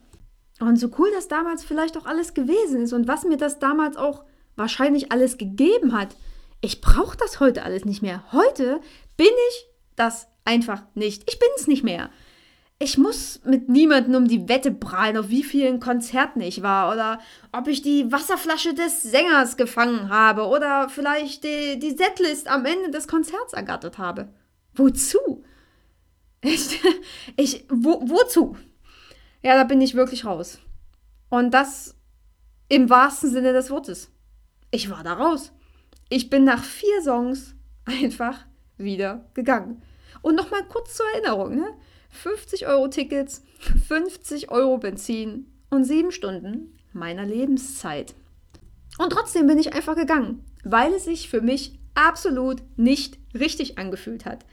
Und 0.59 0.77
so 0.77 0.89
cool 0.97 1.09
das 1.13 1.27
damals 1.27 1.63
vielleicht 1.63 1.97
auch 1.97 2.05
alles 2.05 2.33
gewesen 2.33 2.81
ist 2.81 2.93
und 2.93 3.07
was 3.07 3.23
mir 3.23 3.37
das 3.37 3.59
damals 3.59 3.95
auch 3.97 4.23
wahrscheinlich 4.55 5.11
alles 5.11 5.37
gegeben 5.37 5.97
hat, 5.97 6.15
ich 6.61 6.81
brauche 6.81 7.15
das 7.15 7.39
heute 7.39 7.63
alles 7.63 7.85
nicht 7.85 8.01
mehr. 8.01 8.23
Heute 8.33 8.81
bin 9.15 9.27
ich 9.27 9.65
das 9.95 10.27
einfach 10.43 10.83
nicht. 10.95 11.23
Ich 11.29 11.39
bin 11.39 11.49
es 11.55 11.67
nicht 11.67 11.83
mehr. 11.83 12.09
Ich 12.81 12.97
muss 12.97 13.41
mit 13.43 13.67
niemandem 13.67 14.15
um 14.15 14.27
die 14.29 14.47
Wette 14.47 14.71
prallen, 14.71 15.17
auf 15.17 15.27
wie 15.27 15.43
vielen 15.43 15.81
Konzerten 15.81 16.39
ich 16.39 16.63
war 16.63 16.93
oder 16.93 17.19
ob 17.51 17.67
ich 17.67 17.81
die 17.81 18.09
Wasserflasche 18.09 18.73
des 18.73 19.01
Sängers 19.03 19.57
gefangen 19.57 20.07
habe 20.07 20.47
oder 20.47 20.87
vielleicht 20.87 21.43
die, 21.43 21.77
die 21.77 21.91
Setlist 21.91 22.47
am 22.47 22.65
Ende 22.65 22.89
des 22.89 23.09
Konzerts 23.09 23.51
ergattert 23.51 23.97
habe. 23.97 24.29
Wozu? 24.73 25.43
Ich, 26.39 26.79
ich, 27.35 27.65
wo, 27.69 28.01
wozu? 28.07 28.55
Ja, 29.41 29.55
da 29.55 29.65
bin 29.65 29.81
ich 29.81 29.95
wirklich 29.95 30.23
raus. 30.23 30.59
Und 31.27 31.53
das 31.53 31.95
im 32.69 32.89
wahrsten 32.89 33.29
Sinne 33.29 33.51
des 33.51 33.69
Wortes. 33.71 34.09
Ich 34.71 34.89
war 34.89 35.03
da 35.03 35.13
raus. 35.13 35.51
Ich 36.07 36.29
bin 36.29 36.45
nach 36.45 36.63
vier 36.63 37.01
Songs 37.01 37.55
einfach 37.85 38.45
wieder 38.77 39.25
gegangen. 39.33 39.81
Und 40.21 40.35
nochmal 40.35 40.63
kurz 40.69 40.95
zur 40.95 41.05
Erinnerung, 41.13 41.55
ne? 41.55 41.73
50 42.09 42.67
Euro 42.67 42.87
Tickets, 42.87 43.43
50 43.87 44.51
Euro 44.51 44.77
Benzin 44.77 45.47
und 45.69 45.83
sieben 45.83 46.11
Stunden 46.11 46.77
meiner 46.93 47.25
Lebenszeit. 47.25 48.15
Und 48.97 49.11
trotzdem 49.11 49.47
bin 49.47 49.57
ich 49.57 49.73
einfach 49.73 49.95
gegangen, 49.95 50.43
weil 50.63 50.93
es 50.93 51.05
sich 51.05 51.29
für 51.29 51.41
mich 51.41 51.79
absolut 51.95 52.61
nicht 52.77 53.17
richtig 53.33 53.77
angefühlt 53.77 54.25
hat. 54.25 54.45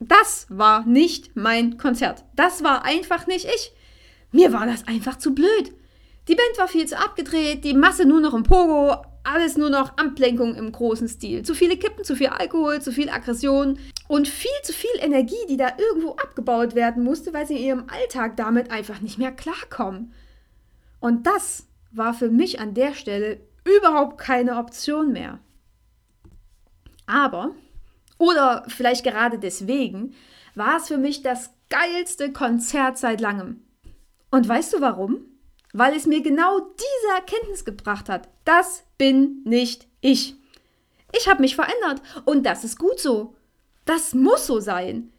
Das 0.00 0.46
war 0.48 0.86
nicht 0.86 1.34
mein 1.34 1.76
Konzert. 1.76 2.24
Das 2.36 2.62
war 2.62 2.84
einfach 2.84 3.26
nicht 3.26 3.46
ich. 3.46 3.72
Mir 4.30 4.52
war 4.52 4.66
das 4.66 4.86
einfach 4.86 5.18
zu 5.18 5.34
blöd. 5.34 5.72
Die 6.28 6.34
Band 6.34 6.58
war 6.58 6.68
viel 6.68 6.86
zu 6.86 6.98
abgedreht, 6.98 7.64
die 7.64 7.74
Masse 7.74 8.04
nur 8.04 8.20
noch 8.20 8.34
im 8.34 8.42
Pogo, 8.42 9.02
alles 9.28 9.56
nur 9.56 9.68
noch 9.68 9.96
Ablenkung 9.98 10.54
im 10.54 10.72
großen 10.72 11.08
Stil. 11.08 11.42
Zu 11.42 11.54
viele 11.54 11.76
Kippen, 11.76 12.04
zu 12.04 12.16
viel 12.16 12.28
Alkohol, 12.28 12.80
zu 12.80 12.92
viel 12.92 13.10
Aggression 13.10 13.78
und 14.08 14.26
viel 14.26 14.50
zu 14.62 14.72
viel 14.72 14.90
Energie, 15.00 15.46
die 15.48 15.56
da 15.56 15.72
irgendwo 15.76 16.12
abgebaut 16.12 16.74
werden 16.74 17.04
musste, 17.04 17.34
weil 17.34 17.46
sie 17.46 17.56
in 17.56 17.64
ihrem 17.64 17.84
Alltag 17.88 18.36
damit 18.36 18.70
einfach 18.70 19.00
nicht 19.00 19.18
mehr 19.18 19.32
klarkommen. 19.32 20.12
Und 21.00 21.26
das 21.26 21.66
war 21.92 22.14
für 22.14 22.30
mich 22.30 22.60
an 22.60 22.74
der 22.74 22.94
Stelle 22.94 23.40
überhaupt 23.64 24.18
keine 24.18 24.56
Option 24.56 25.12
mehr. 25.12 25.38
Aber, 27.06 27.50
oder 28.18 28.64
vielleicht 28.68 29.04
gerade 29.04 29.38
deswegen, 29.38 30.14
war 30.54 30.78
es 30.78 30.88
für 30.88 30.98
mich 30.98 31.22
das 31.22 31.50
geilste 31.68 32.32
Konzert 32.32 32.98
seit 32.98 33.20
langem. 33.20 33.62
Und 34.30 34.48
weißt 34.48 34.72
du 34.72 34.80
warum? 34.80 35.18
Weil 35.78 35.94
es 35.94 36.06
mir 36.06 36.22
genau 36.22 36.58
diese 36.58 37.14
Erkenntnis 37.14 37.64
gebracht 37.64 38.08
hat. 38.08 38.28
Das 38.44 38.82
bin 38.98 39.42
nicht 39.44 39.86
ich. 40.00 40.34
Ich 41.16 41.28
habe 41.28 41.40
mich 41.40 41.54
verändert 41.54 42.02
und 42.24 42.44
das 42.44 42.64
ist 42.64 42.78
gut 42.78 42.98
so. 42.98 43.36
Das 43.84 44.12
muss 44.12 44.46
so 44.46 44.60
sein. 44.60 45.12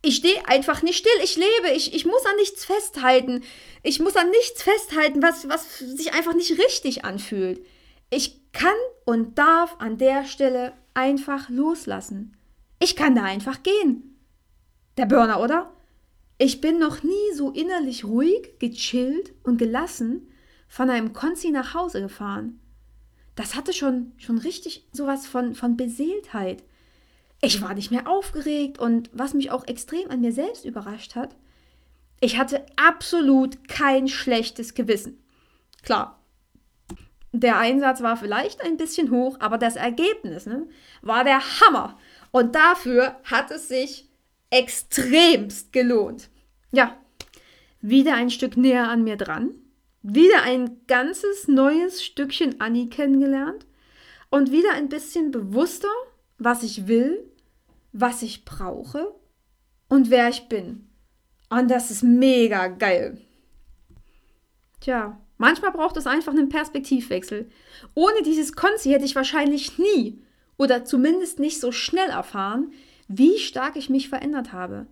ich 0.00 0.16
stehe 0.16 0.46
einfach 0.46 0.82
nicht 0.82 0.96
still. 0.96 1.20
Ich 1.22 1.36
lebe. 1.36 1.74
Ich, 1.74 1.94
ich 1.94 2.06
muss 2.06 2.24
an 2.24 2.36
nichts 2.36 2.64
festhalten. 2.64 3.42
Ich 3.82 3.98
muss 3.98 4.16
an 4.16 4.30
nichts 4.30 4.62
festhalten, 4.62 5.20
was, 5.20 5.48
was 5.48 5.78
sich 5.80 6.14
einfach 6.14 6.34
nicht 6.34 6.52
richtig 6.52 7.04
anfühlt. 7.04 7.60
Ich 8.08 8.40
kann 8.52 8.78
und 9.04 9.36
darf 9.36 9.76
an 9.80 9.98
der 9.98 10.24
Stelle 10.24 10.72
einfach 10.94 11.48
loslassen. 11.48 12.36
Ich 12.78 12.94
kann 12.94 13.16
da 13.16 13.24
einfach 13.24 13.64
gehen. 13.64 14.16
Der 14.96 15.06
Burner, 15.06 15.40
oder? 15.40 15.72
Ich 16.38 16.60
bin 16.60 16.78
noch 16.78 17.02
nie 17.02 17.34
so 17.34 17.50
innerlich 17.50 18.04
ruhig, 18.04 18.58
gechillt 18.60 19.34
und 19.42 19.58
gelassen 19.58 20.28
von 20.68 20.88
einem 20.88 21.12
Konzi 21.12 21.50
nach 21.50 21.74
Hause 21.74 22.00
gefahren. 22.00 22.60
Das 23.34 23.56
hatte 23.56 23.72
schon, 23.72 24.12
schon 24.18 24.38
richtig 24.38 24.86
sowas 24.92 25.26
von, 25.26 25.54
von 25.54 25.76
Beseeltheit. 25.76 26.62
Ich 27.40 27.60
war 27.60 27.74
nicht 27.74 27.90
mehr 27.90 28.08
aufgeregt 28.08 28.78
und 28.78 29.10
was 29.12 29.34
mich 29.34 29.50
auch 29.50 29.66
extrem 29.66 30.10
an 30.10 30.20
mir 30.20 30.32
selbst 30.32 30.64
überrascht 30.64 31.14
hat, 31.14 31.36
ich 32.20 32.38
hatte 32.38 32.66
absolut 32.76 33.68
kein 33.68 34.08
schlechtes 34.08 34.74
Gewissen. 34.74 35.22
Klar, 35.82 36.20
der 37.32 37.58
Einsatz 37.58 38.02
war 38.02 38.16
vielleicht 38.16 38.62
ein 38.62 38.76
bisschen 38.76 39.10
hoch, 39.10 39.36
aber 39.40 39.58
das 39.58 39.76
Ergebnis 39.76 40.46
ne, 40.46 40.66
war 41.02 41.24
der 41.24 41.40
Hammer. 41.60 41.98
Und 42.30 42.54
dafür 42.54 43.16
hat 43.24 43.50
es 43.50 43.68
sich 43.68 44.07
extremst 44.50 45.72
gelohnt. 45.72 46.30
Ja, 46.72 46.96
wieder 47.80 48.14
ein 48.14 48.30
Stück 48.30 48.56
näher 48.56 48.88
an 48.88 49.04
mir 49.04 49.16
dran, 49.16 49.50
wieder 50.02 50.42
ein 50.42 50.80
ganzes 50.86 51.48
neues 51.48 52.04
Stückchen 52.04 52.60
Annie 52.60 52.88
kennengelernt 52.88 53.66
und 54.30 54.52
wieder 54.52 54.72
ein 54.72 54.88
bisschen 54.88 55.30
bewusster 55.30 55.88
was 56.38 56.62
ich 56.62 56.86
will, 56.86 57.30
was 57.92 58.22
ich 58.22 58.44
brauche 58.44 59.14
und 59.88 60.10
wer 60.10 60.28
ich 60.28 60.48
bin. 60.48 60.88
Und 61.50 61.70
das 61.70 61.90
ist 61.90 62.02
mega 62.02 62.68
geil. 62.68 63.20
Tja, 64.80 65.18
manchmal 65.36 65.72
braucht 65.72 65.96
es 65.96 66.06
einfach 66.06 66.32
einen 66.32 66.48
Perspektivwechsel. 66.48 67.50
Ohne 67.94 68.22
dieses 68.22 68.52
Konzi 68.54 68.90
hätte 68.90 69.04
ich 69.04 69.16
wahrscheinlich 69.16 69.78
nie 69.78 70.22
oder 70.56 70.84
zumindest 70.84 71.40
nicht 71.40 71.60
so 71.60 71.72
schnell 71.72 72.10
erfahren, 72.10 72.72
wie 73.08 73.38
stark 73.38 73.76
ich 73.76 73.90
mich 73.90 74.08
verändert 74.08 74.52
habe. 74.52 74.86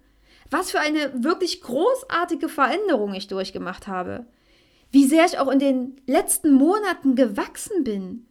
Was 0.50 0.70
für 0.70 0.80
eine 0.80 1.22
wirklich 1.22 1.60
großartige 1.60 2.48
Veränderung 2.48 3.14
ich 3.14 3.28
durchgemacht 3.28 3.86
habe. 3.86 4.26
Wie 4.90 5.04
sehr 5.04 5.26
ich 5.26 5.38
auch 5.38 5.48
in 5.48 5.58
den 5.58 6.00
letzten 6.06 6.52
Monaten 6.52 7.14
gewachsen 7.14 7.84
bin. 7.84 8.26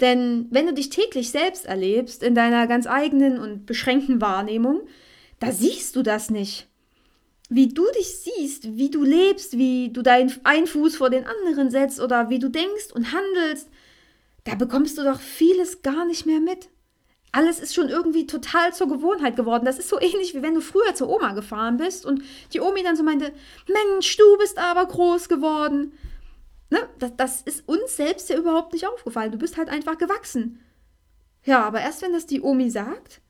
Denn 0.00 0.46
wenn 0.50 0.66
du 0.66 0.72
dich 0.72 0.88
täglich 0.88 1.30
selbst 1.30 1.66
erlebst, 1.66 2.22
in 2.22 2.34
deiner 2.34 2.66
ganz 2.66 2.86
eigenen 2.86 3.38
und 3.38 3.66
beschränkten 3.66 4.20
Wahrnehmung, 4.20 4.82
da 5.40 5.52
siehst 5.52 5.96
du 5.96 6.02
das 6.02 6.30
nicht. 6.30 6.68
Wie 7.50 7.68
du 7.68 7.84
dich 7.98 8.18
siehst, 8.18 8.76
wie 8.76 8.90
du 8.90 9.02
lebst, 9.02 9.58
wie 9.58 9.92
du 9.92 10.02
deinen 10.02 10.32
einen 10.44 10.68
Fuß 10.68 10.96
vor 10.96 11.10
den 11.10 11.26
anderen 11.26 11.70
setzt 11.70 12.00
oder 12.00 12.30
wie 12.30 12.38
du 12.38 12.48
denkst 12.48 12.92
und 12.94 13.12
handelst, 13.12 13.68
da 14.44 14.54
bekommst 14.54 14.96
du 14.96 15.02
doch 15.02 15.20
vieles 15.20 15.82
gar 15.82 16.06
nicht 16.06 16.24
mehr 16.26 16.40
mit. 16.40 16.68
Alles 17.32 17.60
ist 17.60 17.74
schon 17.74 17.88
irgendwie 17.88 18.26
total 18.26 18.74
zur 18.74 18.88
Gewohnheit 18.88 19.36
geworden. 19.36 19.64
Das 19.64 19.78
ist 19.78 19.88
so 19.88 20.00
ähnlich, 20.00 20.34
wie 20.34 20.42
wenn 20.42 20.54
du 20.54 20.60
früher 20.60 20.94
zur 20.94 21.08
Oma 21.08 21.32
gefahren 21.32 21.76
bist 21.76 22.04
und 22.04 22.22
die 22.52 22.60
Omi 22.60 22.82
dann 22.82 22.96
so 22.96 23.02
meinte, 23.02 23.32
Mensch, 23.68 24.16
du 24.16 24.38
bist 24.38 24.58
aber 24.58 24.86
groß 24.86 25.28
geworden. 25.28 25.92
Ne? 26.70 26.88
Das, 26.98 27.16
das 27.16 27.42
ist 27.42 27.68
uns 27.68 27.96
selbst 27.96 28.30
ja 28.30 28.36
überhaupt 28.36 28.72
nicht 28.72 28.86
aufgefallen. 28.86 29.32
Du 29.32 29.38
bist 29.38 29.56
halt 29.56 29.68
einfach 29.68 29.98
gewachsen. 29.98 30.60
Ja, 31.44 31.64
aber 31.64 31.80
erst 31.80 32.02
wenn 32.02 32.12
das 32.12 32.26
die 32.26 32.40
Omi 32.40 32.70
sagt, 32.70 33.20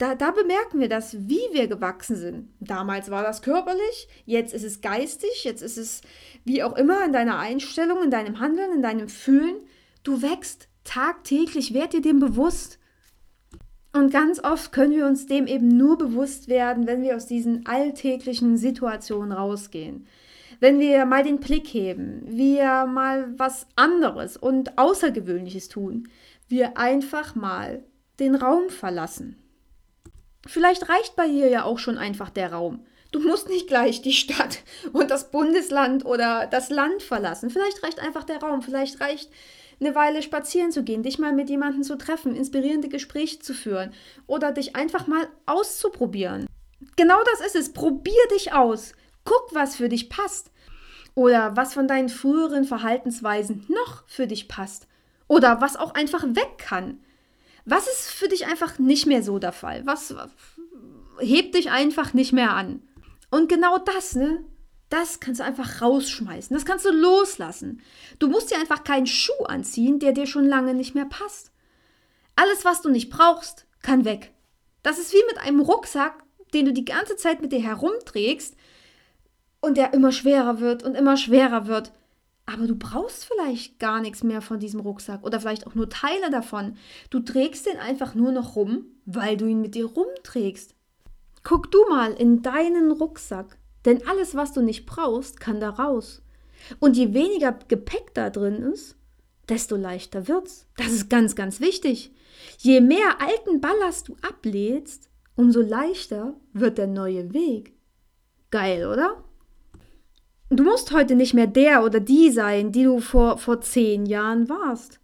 da, 0.00 0.14
da 0.14 0.30
bemerken 0.30 0.80
wir 0.80 0.88
das, 0.88 1.28
wie 1.28 1.42
wir 1.52 1.66
gewachsen 1.66 2.16
sind. 2.16 2.48
Damals 2.58 3.10
war 3.10 3.22
das 3.22 3.42
körperlich, 3.42 4.08
jetzt 4.24 4.54
ist 4.54 4.64
es 4.64 4.80
geistig, 4.80 5.44
jetzt 5.44 5.60
ist 5.60 5.76
es 5.76 6.00
wie 6.44 6.62
auch 6.62 6.74
immer 6.76 7.04
in 7.04 7.12
deiner 7.12 7.38
Einstellung, 7.38 8.02
in 8.02 8.10
deinem 8.10 8.40
Handeln, 8.40 8.72
in 8.72 8.82
deinem 8.82 9.10
Fühlen. 9.10 9.56
Du 10.02 10.22
wächst 10.22 10.68
tagtäglich, 10.84 11.74
werd 11.74 11.92
dir 11.92 12.00
dem 12.00 12.18
bewusst. 12.18 12.78
Und 13.92 14.12
ganz 14.12 14.42
oft 14.42 14.72
können 14.72 14.94
wir 14.94 15.06
uns 15.06 15.26
dem 15.26 15.46
eben 15.46 15.68
nur 15.68 15.98
bewusst 15.98 16.48
werden, 16.48 16.86
wenn 16.86 17.02
wir 17.02 17.16
aus 17.16 17.26
diesen 17.26 17.66
alltäglichen 17.66 18.56
Situationen 18.56 19.32
rausgehen 19.32 20.06
wenn 20.60 20.78
wir 20.78 21.06
mal 21.06 21.24
den 21.24 21.40
Blick 21.40 21.66
heben, 21.68 22.22
wir 22.26 22.84
mal 22.86 23.32
was 23.38 23.66
anderes 23.76 24.36
und 24.36 24.78
Außergewöhnliches 24.78 25.68
tun, 25.68 26.08
wir 26.48 26.76
einfach 26.76 27.34
mal 27.34 27.82
den 28.20 28.34
Raum 28.34 28.68
verlassen. 28.68 29.36
Vielleicht 30.46 30.88
reicht 30.88 31.16
bei 31.16 31.26
dir 31.26 31.48
ja 31.48 31.64
auch 31.64 31.78
schon 31.78 31.98
einfach 31.98 32.30
der 32.30 32.52
Raum. 32.52 32.84
Du 33.10 33.20
musst 33.20 33.48
nicht 33.48 33.66
gleich 33.66 34.02
die 34.02 34.12
Stadt 34.12 34.58
und 34.92 35.10
das 35.10 35.30
Bundesland 35.30 36.04
oder 36.04 36.46
das 36.46 36.70
Land 36.70 37.02
verlassen. 37.02 37.50
Vielleicht 37.50 37.82
reicht 37.82 37.98
einfach 37.98 38.24
der 38.24 38.38
Raum. 38.38 38.62
Vielleicht 38.62 39.00
reicht 39.00 39.30
eine 39.80 39.94
Weile 39.94 40.22
spazieren 40.22 40.72
zu 40.72 40.82
gehen, 40.84 41.02
dich 41.02 41.18
mal 41.18 41.32
mit 41.32 41.48
jemandem 41.48 41.82
zu 41.82 41.96
treffen, 41.96 42.36
inspirierende 42.36 42.88
Gespräche 42.88 43.38
zu 43.38 43.54
führen 43.54 43.92
oder 44.26 44.52
dich 44.52 44.76
einfach 44.76 45.06
mal 45.06 45.28
auszuprobieren. 45.46 46.46
Genau 46.96 47.18
das 47.24 47.46
ist 47.46 47.56
es. 47.56 47.72
Probier 47.72 48.22
dich 48.32 48.52
aus. 48.52 48.92
Guck, 49.24 49.54
was 49.54 49.76
für 49.76 49.88
dich 49.88 50.10
passt. 50.10 50.50
Oder 51.14 51.56
was 51.56 51.74
von 51.74 51.88
deinen 51.88 52.08
früheren 52.08 52.64
Verhaltensweisen 52.64 53.66
noch 53.68 54.04
für 54.06 54.26
dich 54.26 54.48
passt. 54.48 54.86
Oder 55.28 55.60
was 55.60 55.76
auch 55.76 55.94
einfach 55.94 56.24
weg 56.24 56.58
kann. 56.58 57.00
Was 57.64 57.86
ist 57.86 58.10
für 58.10 58.28
dich 58.28 58.46
einfach 58.46 58.78
nicht 58.78 59.06
mehr 59.06 59.22
so 59.22 59.38
der 59.38 59.52
Fall? 59.52 59.86
Was 59.86 60.14
hebt 61.18 61.54
dich 61.54 61.70
einfach 61.70 62.14
nicht 62.14 62.32
mehr 62.32 62.54
an? 62.54 62.82
Und 63.30 63.48
genau 63.48 63.78
das, 63.78 64.14
ne? 64.14 64.44
Das 64.90 65.20
kannst 65.20 65.40
du 65.40 65.44
einfach 65.44 65.80
rausschmeißen. 65.80 66.52
Das 66.52 66.66
kannst 66.66 66.84
du 66.84 66.90
loslassen. 66.90 67.80
Du 68.18 68.28
musst 68.28 68.50
dir 68.50 68.58
einfach 68.58 68.84
keinen 68.84 69.06
Schuh 69.06 69.44
anziehen, 69.44 70.00
der 70.00 70.12
dir 70.12 70.26
schon 70.26 70.44
lange 70.44 70.74
nicht 70.74 70.94
mehr 70.94 71.06
passt. 71.06 71.52
Alles, 72.36 72.64
was 72.64 72.82
du 72.82 72.90
nicht 72.90 73.08
brauchst, 73.08 73.66
kann 73.82 74.04
weg. 74.04 74.34
Das 74.82 74.98
ist 74.98 75.12
wie 75.12 75.24
mit 75.28 75.38
einem 75.38 75.60
Rucksack, 75.60 76.24
den 76.52 76.66
du 76.66 76.72
die 76.72 76.84
ganze 76.84 77.16
Zeit 77.16 77.40
mit 77.40 77.52
dir 77.52 77.62
herumträgst 77.62 78.56
und 79.60 79.76
der 79.76 79.94
immer 79.94 80.10
schwerer 80.10 80.58
wird 80.58 80.82
und 80.82 80.96
immer 80.96 81.16
schwerer 81.16 81.66
wird. 81.66 81.92
Aber 82.46 82.66
du 82.66 82.74
brauchst 82.74 83.26
vielleicht 83.26 83.78
gar 83.78 84.00
nichts 84.00 84.24
mehr 84.24 84.42
von 84.42 84.58
diesem 84.58 84.80
Rucksack 84.80 85.22
oder 85.22 85.38
vielleicht 85.38 85.68
auch 85.68 85.76
nur 85.76 85.88
Teile 85.88 86.30
davon. 86.30 86.76
Du 87.10 87.20
trägst 87.20 87.66
den 87.66 87.76
einfach 87.76 88.16
nur 88.16 88.32
noch 88.32 88.56
rum, 88.56 88.86
weil 89.06 89.36
du 89.36 89.46
ihn 89.46 89.60
mit 89.60 89.76
dir 89.76 89.86
rumträgst. 89.86 90.74
Guck 91.44 91.70
du 91.70 91.88
mal 91.88 92.12
in 92.12 92.42
deinen 92.42 92.90
Rucksack, 92.90 93.56
denn 93.84 94.06
alles, 94.06 94.34
was 94.34 94.52
du 94.52 94.62
nicht 94.62 94.86
brauchst, 94.86 95.40
kann 95.40 95.60
da 95.60 95.70
raus. 95.70 96.22
Und 96.78 96.96
je 96.96 97.14
weniger 97.14 97.58
Gepäck 97.68 98.14
da 98.14 98.30
drin 98.30 98.56
ist, 98.56 98.96
desto 99.48 99.76
leichter 99.76 100.28
wird's. 100.28 100.66
Das 100.76 100.88
ist 100.88 101.10
ganz, 101.10 101.34
ganz 101.34 101.60
wichtig. 101.60 102.12
Je 102.58 102.80
mehr 102.80 103.20
alten 103.20 103.60
Ballast 103.60 104.08
du 104.08 104.16
ablädst, 104.22 105.10
umso 105.34 105.60
leichter 105.60 106.34
wird 106.52 106.78
der 106.78 106.86
neue 106.86 107.32
Weg. 107.32 107.74
Geil, 108.50 108.86
oder? 108.86 109.24
Du 110.50 110.64
musst 110.64 110.92
heute 110.92 111.14
nicht 111.14 111.34
mehr 111.34 111.46
der 111.46 111.84
oder 111.84 112.00
die 112.00 112.30
sein, 112.30 112.72
die 112.72 112.84
du 112.84 113.00
vor, 113.00 113.38
vor 113.38 113.60
zehn 113.60 114.06
Jahren 114.06 114.48
warst. 114.48 115.00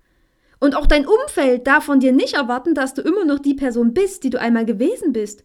Und 0.58 0.74
auch 0.74 0.86
dein 0.86 1.06
Umfeld 1.06 1.66
darf 1.66 1.84
von 1.84 2.00
dir 2.00 2.12
nicht 2.12 2.34
erwarten, 2.34 2.74
dass 2.74 2.94
du 2.94 3.02
immer 3.02 3.24
noch 3.24 3.38
die 3.38 3.54
Person 3.54 3.94
bist, 3.94 4.24
die 4.24 4.30
du 4.30 4.40
einmal 4.40 4.64
gewesen 4.64 5.12
bist. 5.12 5.44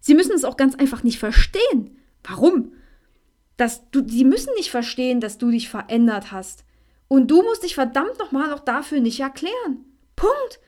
Sie 0.00 0.14
müssen 0.14 0.34
es 0.34 0.44
auch 0.44 0.56
ganz 0.56 0.74
einfach 0.76 1.02
nicht 1.02 1.18
verstehen. 1.18 1.96
Warum? 2.24 2.72
Dass 3.56 3.90
du, 3.90 4.06
sie 4.06 4.24
müssen 4.24 4.54
nicht 4.54 4.70
verstehen, 4.70 5.20
dass 5.20 5.38
du 5.38 5.50
dich 5.50 5.68
verändert 5.68 6.32
hast. 6.32 6.64
Und 7.08 7.30
du 7.30 7.42
musst 7.42 7.62
dich 7.62 7.74
verdammt 7.74 8.18
nochmal 8.18 8.52
auch 8.52 8.60
dafür 8.60 9.00
nicht 9.00 9.20
erklären. 9.20 9.84
Punkt. 10.16 10.60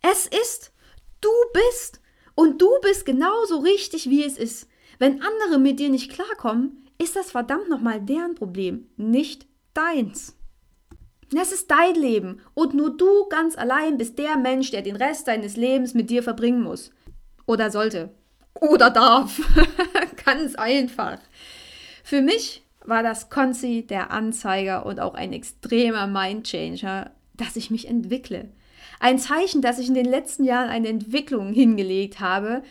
Es 0.00 0.26
ist. 0.26 0.72
Du 1.20 1.30
bist. 1.52 2.00
Und 2.34 2.62
du 2.62 2.68
bist 2.82 3.04
genauso 3.04 3.58
richtig, 3.58 4.08
wie 4.08 4.24
es 4.24 4.38
ist. 4.38 4.68
Wenn 4.98 5.22
andere 5.22 5.58
mit 5.58 5.80
dir 5.80 5.88
nicht 5.88 6.10
klarkommen, 6.12 6.88
ist 6.98 7.16
das 7.16 7.30
verdammt 7.30 7.68
nochmal 7.68 8.00
deren 8.00 8.34
Problem, 8.34 8.88
nicht 8.96 9.46
deins. 9.74 10.36
Das 11.30 11.52
ist 11.52 11.70
dein 11.70 11.94
Leben 11.94 12.40
und 12.54 12.74
nur 12.74 12.96
du 12.96 13.28
ganz 13.28 13.56
allein 13.56 13.98
bist 13.98 14.18
der 14.18 14.36
Mensch, 14.36 14.70
der 14.70 14.82
den 14.82 14.96
Rest 14.96 15.28
deines 15.28 15.56
Lebens 15.56 15.94
mit 15.94 16.10
dir 16.10 16.22
verbringen 16.22 16.62
muss. 16.62 16.90
Oder 17.46 17.70
sollte. 17.70 18.10
Oder 18.60 18.90
darf. 18.90 19.40
ganz 20.28 20.56
einfach. 20.56 21.18
Für 22.04 22.20
mich 22.20 22.62
war 22.84 23.02
das 23.02 23.30
Konzi 23.30 23.86
der 23.88 24.10
Anzeiger 24.10 24.84
und 24.84 25.00
auch 25.00 25.14
ein 25.14 25.32
extremer 25.32 26.06
Mindchanger, 26.06 27.12
dass 27.34 27.56
ich 27.56 27.70
mich 27.70 27.88
entwickle. 27.88 28.50
Ein 29.00 29.18
Zeichen, 29.18 29.62
dass 29.62 29.78
ich 29.78 29.88
in 29.88 29.94
den 29.94 30.04
letzten 30.04 30.44
Jahren 30.44 30.68
eine 30.68 30.88
Entwicklung 30.88 31.52
hingelegt 31.54 32.20
habe, 32.20 32.62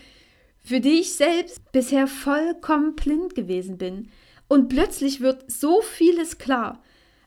für 0.64 0.82
die 0.82 1.00
ich 1.00 1.16
selbst 1.16 1.72
bisher 1.72 2.06
vollkommen 2.06 2.96
blind 2.96 3.34
gewesen 3.34 3.80
bin. 3.80 4.10
Und 4.48 4.70
plötzlich 4.70 5.22
wird 5.22 5.50
so 5.50 5.82
vieles 5.82 6.38
klar, 6.38 6.84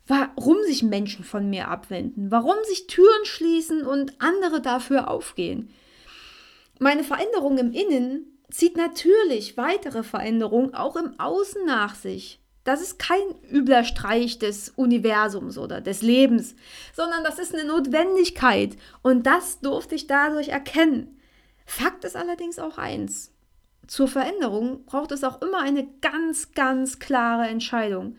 warum 0.07 0.59
sich 0.65 0.85
Menschen 0.85 1.25
von 1.25 1.51
mir 1.51 1.67
abwenden, 1.69 2.31
warum 2.31 2.57
sich 2.69 2.87
Türen 2.87 3.25
schließen 3.25 3.85
und 3.85 4.15
andere 4.21 4.61
dafür 4.61 5.09
aufgehen. 5.11 5.71
Meine 6.79 7.03
Veränderung 7.03 7.59
im 7.59 7.73
Innen 7.73 8.30
zieht 8.51 8.77
natürlich 8.77 9.57
weitere 9.57 10.03
Veränderungen 10.03 10.75
auch 10.75 10.97
im 10.97 11.19
Außen 11.19 11.65
nach 11.65 11.95
sich. 11.95 12.41
Das 12.65 12.83
ist 12.83 12.99
kein 12.99 13.19
übler 13.51 13.85
Streich 13.85 14.39
des 14.39 14.71
Universums 14.71 15.57
oder 15.57 15.81
des 15.81 16.03
Lebens, 16.03 16.55
sondern 16.95 17.25
das 17.25 17.39
ist 17.39 17.55
eine 17.55 17.65
Notwendigkeit 17.65 18.77
und 19.03 19.27
das 19.27 19.61
durfte 19.61 19.95
ich 19.95 20.07
dadurch 20.07 20.49
erkennen. 20.49 21.19
Fakt 21.65 22.05
ist 22.05 22.17
allerdings 22.17 22.59
auch 22.59 22.77
eins. 22.77 23.33
Zur 23.87 24.09
Veränderung 24.09 24.85
braucht 24.85 25.11
es 25.11 25.25
auch 25.25 25.41
immer 25.43 25.61
eine 25.61 25.87
ganz, 26.01 26.53
ganz 26.53 26.99
klare 26.99 27.49
Entscheidung. 27.49 28.17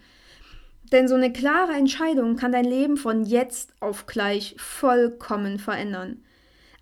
Denn 0.91 1.07
so 1.07 1.15
eine 1.15 1.31
klare 1.31 1.73
Entscheidung 1.73 2.35
kann 2.35 2.51
dein 2.51 2.65
Leben 2.65 2.97
von 2.97 3.23
jetzt 3.23 3.73
auf 3.79 4.05
gleich 4.05 4.55
vollkommen 4.57 5.59
verändern. 5.59 6.23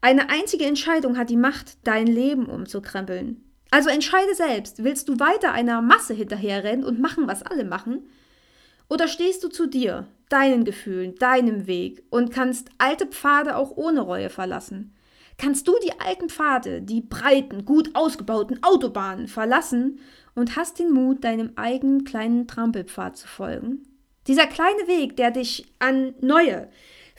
Eine 0.02 0.30
einzige 0.30 0.66
Entscheidung 0.66 1.18
hat 1.18 1.30
die 1.30 1.36
Macht, 1.36 1.78
dein 1.84 2.08
Leben 2.08 2.46
umzukrempeln. 2.46 3.44
Also 3.72 3.90
entscheide 3.90 4.34
selbst, 4.34 4.84
willst 4.84 5.10
du 5.10 5.20
weiter 5.20 5.52
einer 5.52 5.82
Masse 5.82 6.14
hinterherrennen 6.14 6.86
und 6.86 7.00
machen, 7.00 7.28
was 7.28 7.44
alle 7.44 7.66
machen? 7.66 8.10
Oder 8.88 9.08
stehst 9.08 9.44
du 9.44 9.50
zu 9.50 9.68
dir, 9.68 10.08
deinen 10.30 10.64
Gefühlen, 10.64 11.16
deinem 11.16 11.68
Weg 11.68 12.04
und 12.10 12.32
kannst 12.32 12.70
alte 12.78 13.06
Pfade 13.06 13.56
auch 13.56 13.76
ohne 13.76 14.02
Reue 14.02 14.30
verlassen? 14.30 14.96
Kannst 15.38 15.68
du 15.68 15.74
die 15.84 16.00
alten 16.00 16.30
Pfade, 16.30 16.82
die 16.82 17.02
breiten, 17.02 17.64
gut 17.66 17.92
ausgebauten 17.94 18.62
Autobahnen 18.64 19.28
verlassen 19.28 20.00
und 20.34 20.56
hast 20.56 20.80
den 20.80 20.92
Mut, 20.92 21.24
deinem 21.24 21.52
eigenen 21.56 22.04
kleinen 22.04 22.48
Trampelpfad 22.48 23.16
zu 23.16 23.28
folgen? 23.28 23.84
Dieser 24.28 24.48
kleine 24.48 24.88
Weg, 24.88 25.16
der 25.16 25.32
dich 25.32 25.66
an 25.80 26.14
neue, 26.20 26.70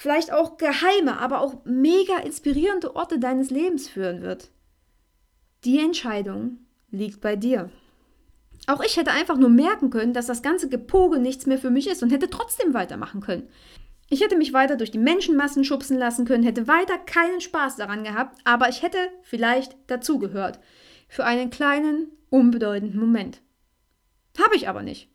vielleicht 0.00 0.32
auch 0.32 0.56
geheime, 0.56 1.18
aber 1.18 1.42
auch 1.42 1.62
mega 1.66 2.16
inspirierende 2.20 2.96
Orte 2.96 3.18
deines 3.18 3.50
Lebens 3.50 3.86
führen 3.86 4.22
wird. 4.22 4.50
Die 5.64 5.78
Entscheidung 5.78 6.56
liegt 6.90 7.20
bei 7.20 7.36
dir. 7.36 7.68
Auch 8.66 8.82
ich 8.82 8.96
hätte 8.96 9.10
einfach 9.10 9.36
nur 9.36 9.50
merken 9.50 9.90
können, 9.90 10.14
dass 10.14 10.24
das 10.24 10.40
ganze 10.40 10.70
Gepoge 10.70 11.18
nichts 11.18 11.44
mehr 11.44 11.58
für 11.58 11.68
mich 11.68 11.86
ist 11.86 12.02
und 12.02 12.12
hätte 12.12 12.30
trotzdem 12.30 12.72
weitermachen 12.72 13.20
können. 13.20 13.46
Ich 14.08 14.22
hätte 14.22 14.38
mich 14.38 14.54
weiter 14.54 14.76
durch 14.76 14.90
die 14.90 14.96
Menschenmassen 14.96 15.64
schubsen 15.64 15.98
lassen 15.98 16.24
können, 16.24 16.44
hätte 16.44 16.66
weiter 16.66 16.96
keinen 16.96 17.42
Spaß 17.42 17.76
daran 17.76 18.02
gehabt, 18.02 18.40
aber 18.44 18.70
ich 18.70 18.80
hätte 18.80 18.96
vielleicht 19.20 19.76
dazugehört. 19.86 20.60
Für 21.08 21.26
einen 21.26 21.50
kleinen, 21.50 22.10
unbedeutenden 22.30 22.98
Moment. 22.98 23.42
Habe 24.38 24.56
ich 24.56 24.66
aber 24.66 24.82
nicht. 24.82 25.10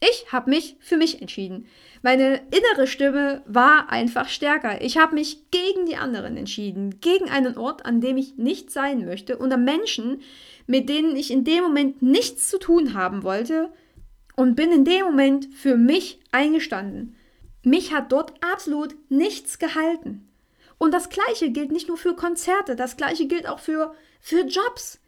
Ich 0.00 0.32
habe 0.32 0.50
mich 0.50 0.76
für 0.80 0.96
mich 0.96 1.20
entschieden. 1.20 1.66
Meine 2.02 2.40
innere 2.52 2.86
Stimme 2.86 3.42
war 3.46 3.90
einfach 3.90 4.28
stärker. 4.28 4.80
Ich 4.80 4.96
habe 4.96 5.14
mich 5.14 5.50
gegen 5.50 5.86
die 5.86 5.96
anderen 5.96 6.36
entschieden, 6.36 7.00
gegen 7.00 7.28
einen 7.28 7.58
Ort, 7.58 7.84
an 7.84 8.00
dem 8.00 8.16
ich 8.16 8.36
nicht 8.36 8.70
sein 8.70 9.04
möchte, 9.04 9.38
unter 9.38 9.56
Menschen, 9.56 10.22
mit 10.66 10.88
denen 10.88 11.16
ich 11.16 11.32
in 11.32 11.42
dem 11.42 11.64
Moment 11.64 12.00
nichts 12.00 12.48
zu 12.48 12.58
tun 12.58 12.94
haben 12.94 13.24
wollte 13.24 13.70
und 14.36 14.54
bin 14.54 14.70
in 14.70 14.84
dem 14.84 15.04
Moment 15.04 15.48
für 15.52 15.76
mich 15.76 16.20
eingestanden. 16.30 17.16
Mich 17.64 17.92
hat 17.92 18.12
dort 18.12 18.34
absolut 18.40 18.94
nichts 19.08 19.58
gehalten. 19.58 20.28
Und 20.78 20.94
das 20.94 21.08
Gleiche 21.08 21.50
gilt 21.50 21.72
nicht 21.72 21.88
nur 21.88 21.96
für 21.96 22.14
Konzerte, 22.14 22.76
das 22.76 22.96
Gleiche 22.96 23.26
gilt 23.26 23.48
auch 23.48 23.58
für, 23.58 23.94
für 24.20 24.42
Jobs. 24.46 25.00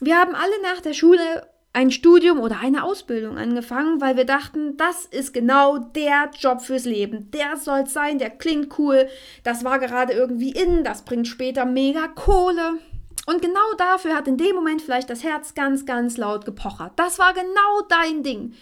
Wir 0.00 0.16
haben 0.16 0.36
alle 0.36 0.62
nach 0.62 0.80
der 0.80 0.94
Schule 0.94 1.48
ein 1.72 1.90
Studium 1.90 2.40
oder 2.40 2.58
eine 2.60 2.84
Ausbildung 2.84 3.38
angefangen, 3.38 4.00
weil 4.00 4.16
wir 4.16 4.26
dachten, 4.26 4.76
das 4.76 5.06
ist 5.06 5.32
genau 5.32 5.78
der 5.78 6.30
Job 6.38 6.60
fürs 6.60 6.84
Leben. 6.84 7.30
Der 7.30 7.56
soll 7.56 7.80
es 7.80 7.94
sein, 7.94 8.18
der 8.18 8.30
klingt 8.30 8.78
cool, 8.78 9.08
das 9.42 9.64
war 9.64 9.78
gerade 9.78 10.12
irgendwie 10.12 10.52
in, 10.52 10.84
das 10.84 11.02
bringt 11.02 11.28
später 11.28 11.64
mega 11.64 12.08
Kohle. 12.08 12.78
Und 13.24 13.40
genau 13.40 13.60
dafür 13.78 14.14
hat 14.14 14.28
in 14.28 14.36
dem 14.36 14.54
Moment 14.54 14.82
vielleicht 14.82 15.08
das 15.08 15.22
Herz 15.22 15.54
ganz, 15.54 15.86
ganz 15.86 16.16
laut 16.16 16.44
gepochert. 16.44 16.92
Das 16.96 17.18
war 17.18 17.32
genau 17.32 17.80
dein 17.88 18.22
Ding. 18.22 18.54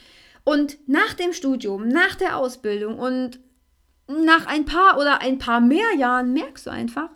Und 0.45 0.79
nach 0.87 1.15
dem 1.15 1.33
Studium, 1.33 1.89
nach 1.89 2.15
der 2.15 2.37
Ausbildung 2.37 2.99
und 2.99 3.41
nach 4.07 4.47
ein 4.47 4.65
paar 4.65 4.99
oder 4.99 5.21
ein 5.21 5.39
paar 5.39 5.61
mehr 5.61 5.95
Jahren 5.97 6.33
merkst 6.33 6.67
du 6.67 6.71
einfach, 6.71 7.09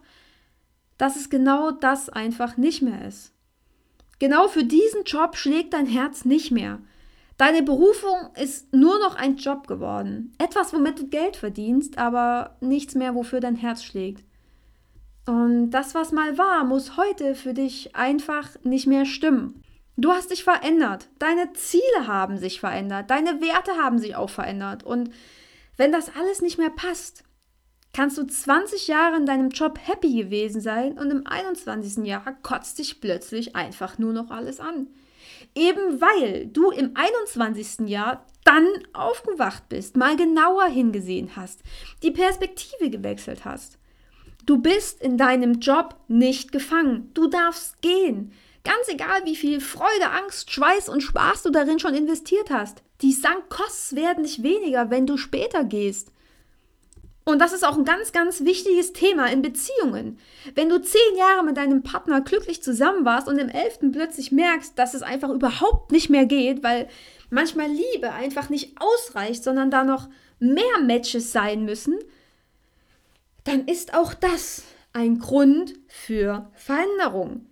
dass 0.96 1.16
es 1.16 1.28
genau 1.28 1.70
das 1.70 2.08
einfach 2.08 2.56
nicht 2.56 2.82
mehr 2.82 3.06
ist. 3.06 3.33
Genau 4.18 4.48
für 4.48 4.64
diesen 4.64 5.04
Job 5.04 5.36
schlägt 5.36 5.72
dein 5.72 5.86
Herz 5.86 6.24
nicht 6.24 6.50
mehr. 6.50 6.78
Deine 7.36 7.62
Berufung 7.62 8.30
ist 8.40 8.72
nur 8.72 8.98
noch 9.00 9.16
ein 9.16 9.36
Job 9.36 9.66
geworden. 9.66 10.32
Etwas, 10.38 10.72
womit 10.72 11.00
du 11.00 11.08
Geld 11.08 11.36
verdienst, 11.36 11.98
aber 11.98 12.56
nichts 12.60 12.94
mehr, 12.94 13.14
wofür 13.14 13.40
dein 13.40 13.56
Herz 13.56 13.82
schlägt. 13.82 14.24
Und 15.26 15.70
das, 15.70 15.94
was 15.94 16.12
mal 16.12 16.38
war, 16.38 16.64
muss 16.64 16.96
heute 16.96 17.34
für 17.34 17.54
dich 17.54 17.96
einfach 17.96 18.50
nicht 18.62 18.86
mehr 18.86 19.04
stimmen. 19.04 19.62
Du 19.96 20.12
hast 20.12 20.30
dich 20.30 20.44
verändert. 20.44 21.08
Deine 21.18 21.52
Ziele 21.54 22.06
haben 22.06 22.38
sich 22.38 22.60
verändert. 22.60 23.10
Deine 23.10 23.40
Werte 23.40 23.72
haben 23.82 23.98
sich 23.98 24.16
auch 24.16 24.30
verändert. 24.30 24.82
Und 24.82 25.10
wenn 25.76 25.92
das 25.92 26.14
alles 26.16 26.42
nicht 26.42 26.58
mehr 26.58 26.70
passt, 26.70 27.24
kannst 27.94 28.18
du 28.18 28.26
20 28.26 28.88
Jahre 28.88 29.16
in 29.16 29.24
deinem 29.24 29.48
Job 29.48 29.78
happy 29.82 30.24
gewesen 30.24 30.60
sein 30.60 30.98
und 30.98 31.10
im 31.10 31.26
21. 31.26 32.04
Jahr 32.04 32.36
kotzt 32.42 32.78
dich 32.78 33.00
plötzlich 33.00 33.56
einfach 33.56 33.98
nur 33.98 34.12
noch 34.12 34.30
alles 34.30 34.60
an. 34.60 34.88
Eben 35.54 36.00
weil 36.00 36.46
du 36.46 36.70
im 36.70 36.90
21. 36.94 37.88
Jahr 37.88 38.26
dann 38.44 38.66
aufgewacht 38.92 39.68
bist, 39.68 39.96
mal 39.96 40.16
genauer 40.16 40.66
hingesehen 40.66 41.36
hast, 41.36 41.60
die 42.02 42.10
Perspektive 42.10 42.90
gewechselt 42.90 43.44
hast. 43.44 43.78
Du 44.44 44.58
bist 44.58 45.00
in 45.00 45.16
deinem 45.16 45.60
Job 45.60 45.96
nicht 46.06 46.52
gefangen. 46.52 47.10
Du 47.14 47.28
darfst 47.28 47.80
gehen. 47.80 48.32
Ganz 48.62 48.88
egal, 48.88 49.24
wie 49.24 49.36
viel 49.36 49.60
Freude, 49.60 50.10
Angst, 50.10 50.50
Schweiß 50.50 50.88
und 50.88 51.02
Spaß 51.02 51.44
du 51.44 51.50
darin 51.50 51.78
schon 51.78 51.94
investiert 51.94 52.50
hast. 52.50 52.82
Die 53.00 53.12
Sankkosts 53.12 53.94
werden 53.94 54.22
nicht 54.22 54.42
weniger, 54.42 54.90
wenn 54.90 55.06
du 55.06 55.16
später 55.16 55.64
gehst. 55.64 56.10
Und 57.24 57.38
das 57.38 57.54
ist 57.54 57.66
auch 57.66 57.78
ein 57.78 57.86
ganz, 57.86 58.12
ganz 58.12 58.44
wichtiges 58.44 58.92
Thema 58.92 59.26
in 59.30 59.40
Beziehungen. 59.40 60.18
Wenn 60.54 60.68
du 60.68 60.80
zehn 60.80 61.16
Jahre 61.16 61.42
mit 61.42 61.56
deinem 61.56 61.82
Partner 61.82 62.20
glücklich 62.20 62.62
zusammen 62.62 63.06
warst 63.06 63.28
und 63.28 63.38
im 63.38 63.48
elften 63.48 63.92
plötzlich 63.92 64.30
merkst, 64.30 64.78
dass 64.78 64.92
es 64.92 65.02
einfach 65.02 65.30
überhaupt 65.30 65.90
nicht 65.90 66.10
mehr 66.10 66.26
geht, 66.26 66.62
weil 66.62 66.88
manchmal 67.30 67.68
Liebe 67.68 68.12
einfach 68.12 68.50
nicht 68.50 68.76
ausreicht, 68.78 69.42
sondern 69.42 69.70
da 69.70 69.84
noch 69.84 70.08
mehr 70.38 70.80
Matches 70.82 71.32
sein 71.32 71.64
müssen, 71.64 71.98
dann 73.44 73.66
ist 73.66 73.94
auch 73.94 74.12
das 74.12 74.64
ein 74.92 75.18
Grund 75.18 75.74
für 75.88 76.50
Veränderung. 76.54 77.46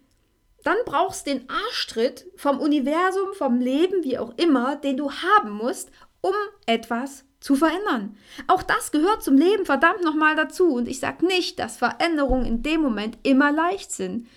Dann 0.64 0.76
brauchst 0.84 1.26
du 1.26 1.30
den 1.32 1.48
Arschtritt 1.48 2.26
vom 2.36 2.60
Universum, 2.60 3.32
vom 3.32 3.58
Leben, 3.58 4.04
wie 4.04 4.18
auch 4.18 4.36
immer, 4.36 4.76
den 4.76 4.96
du 4.96 5.10
haben 5.10 5.50
musst, 5.50 5.90
um 6.20 6.34
etwas 6.66 7.24
zu 7.42 7.56
verändern. 7.56 8.16
Auch 8.46 8.62
das 8.62 8.92
gehört 8.92 9.22
zum 9.22 9.36
Leben 9.36 9.66
verdammt 9.66 10.02
nochmal 10.02 10.36
dazu. 10.36 10.72
Und 10.72 10.88
ich 10.88 11.00
sage 11.00 11.26
nicht, 11.26 11.58
dass 11.58 11.76
Veränderungen 11.76 12.46
in 12.46 12.62
dem 12.62 12.80
Moment 12.80 13.18
immer 13.24 13.52
leicht 13.52 13.90
sind. 13.90 14.28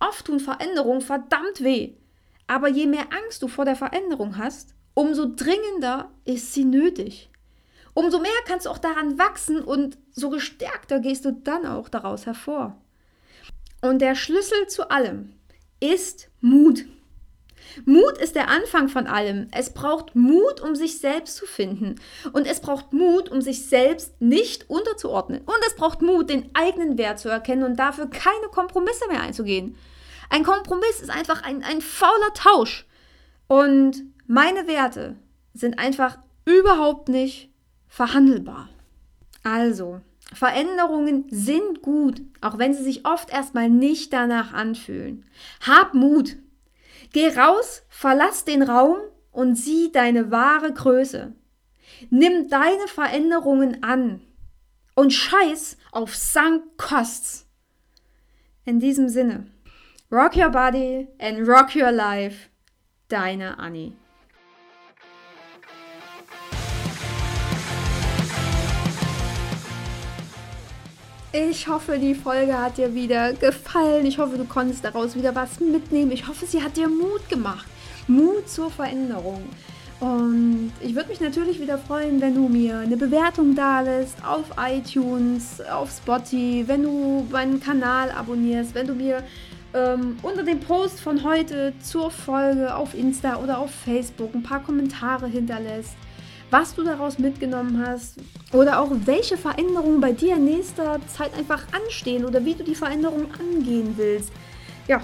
Oft 0.00 0.26
tun 0.26 0.40
Veränderungen 0.40 1.02
verdammt 1.02 1.62
weh. 1.62 1.92
Aber 2.46 2.68
je 2.68 2.86
mehr 2.86 3.06
Angst 3.22 3.42
du 3.42 3.48
vor 3.48 3.66
der 3.66 3.76
Veränderung 3.76 4.38
hast, 4.38 4.74
umso 4.94 5.26
dringender 5.26 6.10
ist 6.24 6.54
sie 6.54 6.64
nötig. 6.64 7.28
Umso 7.92 8.18
mehr 8.18 8.30
kannst 8.46 8.64
du 8.64 8.70
auch 8.70 8.78
daran 8.78 9.18
wachsen 9.18 9.60
und 9.60 9.98
so 10.12 10.30
gestärkter 10.30 11.00
gehst 11.00 11.24
du 11.26 11.32
dann 11.32 11.66
auch 11.66 11.88
daraus 11.88 12.24
hervor. 12.24 12.80
Und 13.82 14.00
der 14.00 14.14
Schlüssel 14.14 14.68
zu 14.68 14.90
allem 14.90 15.34
ist 15.80 16.30
Mut. 16.40 16.86
Mut 17.84 18.18
ist 18.18 18.34
der 18.34 18.48
Anfang 18.48 18.88
von 18.88 19.06
allem. 19.06 19.48
Es 19.52 19.72
braucht 19.72 20.14
Mut, 20.14 20.60
um 20.60 20.74
sich 20.74 20.98
selbst 20.98 21.36
zu 21.36 21.46
finden. 21.46 21.96
Und 22.32 22.46
es 22.46 22.60
braucht 22.60 22.92
Mut, 22.92 23.28
um 23.28 23.40
sich 23.40 23.66
selbst 23.66 24.20
nicht 24.20 24.68
unterzuordnen. 24.70 25.40
Und 25.40 25.58
es 25.66 25.76
braucht 25.76 26.02
Mut, 26.02 26.30
den 26.30 26.50
eigenen 26.54 26.98
Wert 26.98 27.18
zu 27.18 27.28
erkennen 27.28 27.64
und 27.64 27.76
dafür 27.76 28.08
keine 28.08 28.48
Kompromisse 28.50 29.08
mehr 29.08 29.22
einzugehen. 29.22 29.76
Ein 30.30 30.44
Kompromiss 30.44 31.00
ist 31.00 31.10
einfach 31.10 31.42
ein, 31.42 31.62
ein 31.62 31.80
fauler 31.80 32.32
Tausch. 32.34 32.86
Und 33.46 34.02
meine 34.26 34.66
Werte 34.66 35.16
sind 35.54 35.78
einfach 35.78 36.18
überhaupt 36.44 37.08
nicht 37.08 37.50
verhandelbar. 37.88 38.68
Also, 39.42 40.00
Veränderungen 40.32 41.24
sind 41.30 41.80
gut, 41.80 42.20
auch 42.42 42.58
wenn 42.58 42.74
sie 42.74 42.82
sich 42.82 43.06
oft 43.06 43.30
erstmal 43.30 43.70
nicht 43.70 44.12
danach 44.12 44.52
anfühlen. 44.52 45.24
Hab 45.66 45.94
Mut, 45.94 46.36
Geh 47.12 47.28
raus, 47.28 47.82
verlass 47.88 48.44
den 48.44 48.62
Raum 48.62 48.96
und 49.32 49.54
sieh 49.54 49.90
deine 49.92 50.30
wahre 50.30 50.72
Größe. 50.72 51.34
Nimm 52.10 52.48
deine 52.48 52.86
Veränderungen 52.86 53.82
an 53.82 54.20
und 54.94 55.12
scheiß 55.12 55.78
auf 55.92 56.14
Sunk 56.14 56.76
Costs. 56.76 57.46
In 58.64 58.80
diesem 58.80 59.08
Sinne, 59.08 59.46
rock 60.10 60.36
your 60.36 60.50
body 60.50 61.08
and 61.18 61.48
rock 61.48 61.74
your 61.74 61.92
life. 61.92 62.50
Deine 63.08 63.58
Annie. 63.58 63.96
Ich 71.30 71.68
hoffe, 71.68 71.98
die 71.98 72.14
Folge 72.14 72.58
hat 72.58 72.78
dir 72.78 72.94
wieder 72.94 73.34
gefallen. 73.34 74.06
Ich 74.06 74.18
hoffe, 74.18 74.38
du 74.38 74.44
konntest 74.44 74.82
daraus 74.82 75.14
wieder 75.14 75.34
was 75.34 75.60
mitnehmen. 75.60 76.10
Ich 76.10 76.26
hoffe, 76.26 76.46
sie 76.46 76.62
hat 76.62 76.78
dir 76.78 76.88
Mut 76.88 77.28
gemacht. 77.28 77.66
Mut 78.06 78.48
zur 78.48 78.70
Veränderung. 78.70 79.42
Und 80.00 80.72
ich 80.80 80.94
würde 80.94 81.10
mich 81.10 81.20
natürlich 81.20 81.60
wieder 81.60 81.76
freuen, 81.76 82.22
wenn 82.22 82.34
du 82.34 82.48
mir 82.48 82.78
eine 82.78 82.96
Bewertung 82.96 83.54
da 83.54 83.82
lässt 83.82 84.24
auf 84.24 84.44
iTunes, 84.58 85.60
auf 85.60 85.90
Spotify, 85.90 86.64
wenn 86.66 86.84
du 86.84 87.26
meinen 87.30 87.60
Kanal 87.60 88.10
abonnierst, 88.10 88.74
wenn 88.74 88.86
du 88.86 88.94
mir 88.94 89.22
ähm, 89.74 90.16
unter 90.22 90.44
dem 90.44 90.60
Post 90.60 90.98
von 90.98 91.24
heute 91.24 91.74
zur 91.82 92.10
Folge 92.10 92.74
auf 92.74 92.94
Insta 92.94 93.36
oder 93.36 93.58
auf 93.58 93.70
Facebook 93.70 94.34
ein 94.34 94.42
paar 94.42 94.62
Kommentare 94.62 95.26
hinterlässt, 95.26 95.94
was 96.50 96.74
du 96.74 96.82
daraus 96.82 97.18
mitgenommen 97.18 97.84
hast 97.86 98.16
oder 98.52 98.80
auch 98.80 98.90
welche 99.04 99.36
Veränderungen 99.36 100.00
bei 100.00 100.12
dir 100.12 100.36
in 100.36 100.44
nächster 100.44 100.98
Zeit 101.06 101.36
einfach 101.36 101.64
anstehen 101.72 102.24
oder 102.24 102.44
wie 102.44 102.54
du 102.54 102.64
die 102.64 102.74
Veränderungen 102.74 103.28
angehen 103.38 103.94
willst. 103.96 104.32
Ja, 104.86 105.02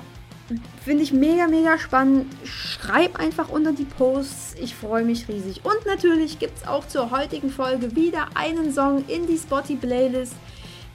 finde 0.83 1.03
ich 1.03 1.13
mega, 1.13 1.47
mega 1.47 1.79
spannend. 1.79 2.27
Schreib 2.45 3.19
einfach 3.19 3.49
unter 3.49 3.73
die 3.73 3.85
Posts. 3.85 4.57
Ich 4.61 4.75
freue 4.75 5.05
mich 5.05 5.29
riesig. 5.29 5.61
Und 5.65 5.87
natürlich 5.87 6.39
gibt 6.39 6.59
es 6.59 6.67
auch 6.67 6.87
zur 6.87 7.11
heutigen 7.11 7.51
Folge 7.51 7.95
wieder 7.95 8.29
einen 8.35 8.73
Song 8.73 9.05
in 9.09 9.27
die 9.27 9.37
Spotty-Playlist 9.37 10.35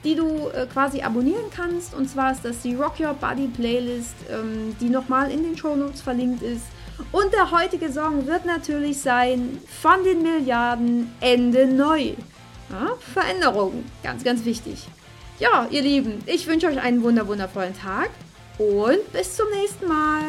die 0.04 0.14
du 0.14 0.48
äh, 0.48 0.66
quasi 0.66 1.02
abonnieren 1.02 1.50
kannst. 1.54 1.94
Und 1.94 2.08
zwar 2.08 2.32
ist 2.32 2.44
das 2.44 2.60
die 2.62 2.74
Rock 2.74 3.00
Your 3.00 3.14
Body 3.14 3.48
Playlist, 3.48 4.14
ähm, 4.30 4.74
die 4.80 4.88
nochmal 4.88 5.30
in 5.30 5.42
den 5.42 5.56
Show 5.56 5.76
Notes 5.76 6.00
verlinkt 6.00 6.42
ist. 6.42 6.64
Und 7.12 7.32
der 7.32 7.50
heutige 7.50 7.92
Song 7.92 8.26
wird 8.26 8.44
natürlich 8.44 9.00
sein 9.00 9.60
von 9.80 10.04
den 10.04 10.22
Milliarden 10.22 11.14
Ende 11.20 11.66
neu. 11.66 12.12
Ja, 12.70 12.92
Veränderung, 13.12 13.84
ganz, 14.02 14.22
ganz 14.22 14.44
wichtig. 14.44 14.86
Ja, 15.38 15.66
ihr 15.70 15.82
Lieben, 15.82 16.22
ich 16.26 16.46
wünsche 16.46 16.66
euch 16.66 16.80
einen 16.80 17.02
wunder 17.02 17.26
wundervollen 17.26 17.74
Tag 17.76 18.10
und 18.58 19.12
bis 19.12 19.36
zum 19.36 19.46
nächsten 19.50 19.88
Mal. 19.88 20.22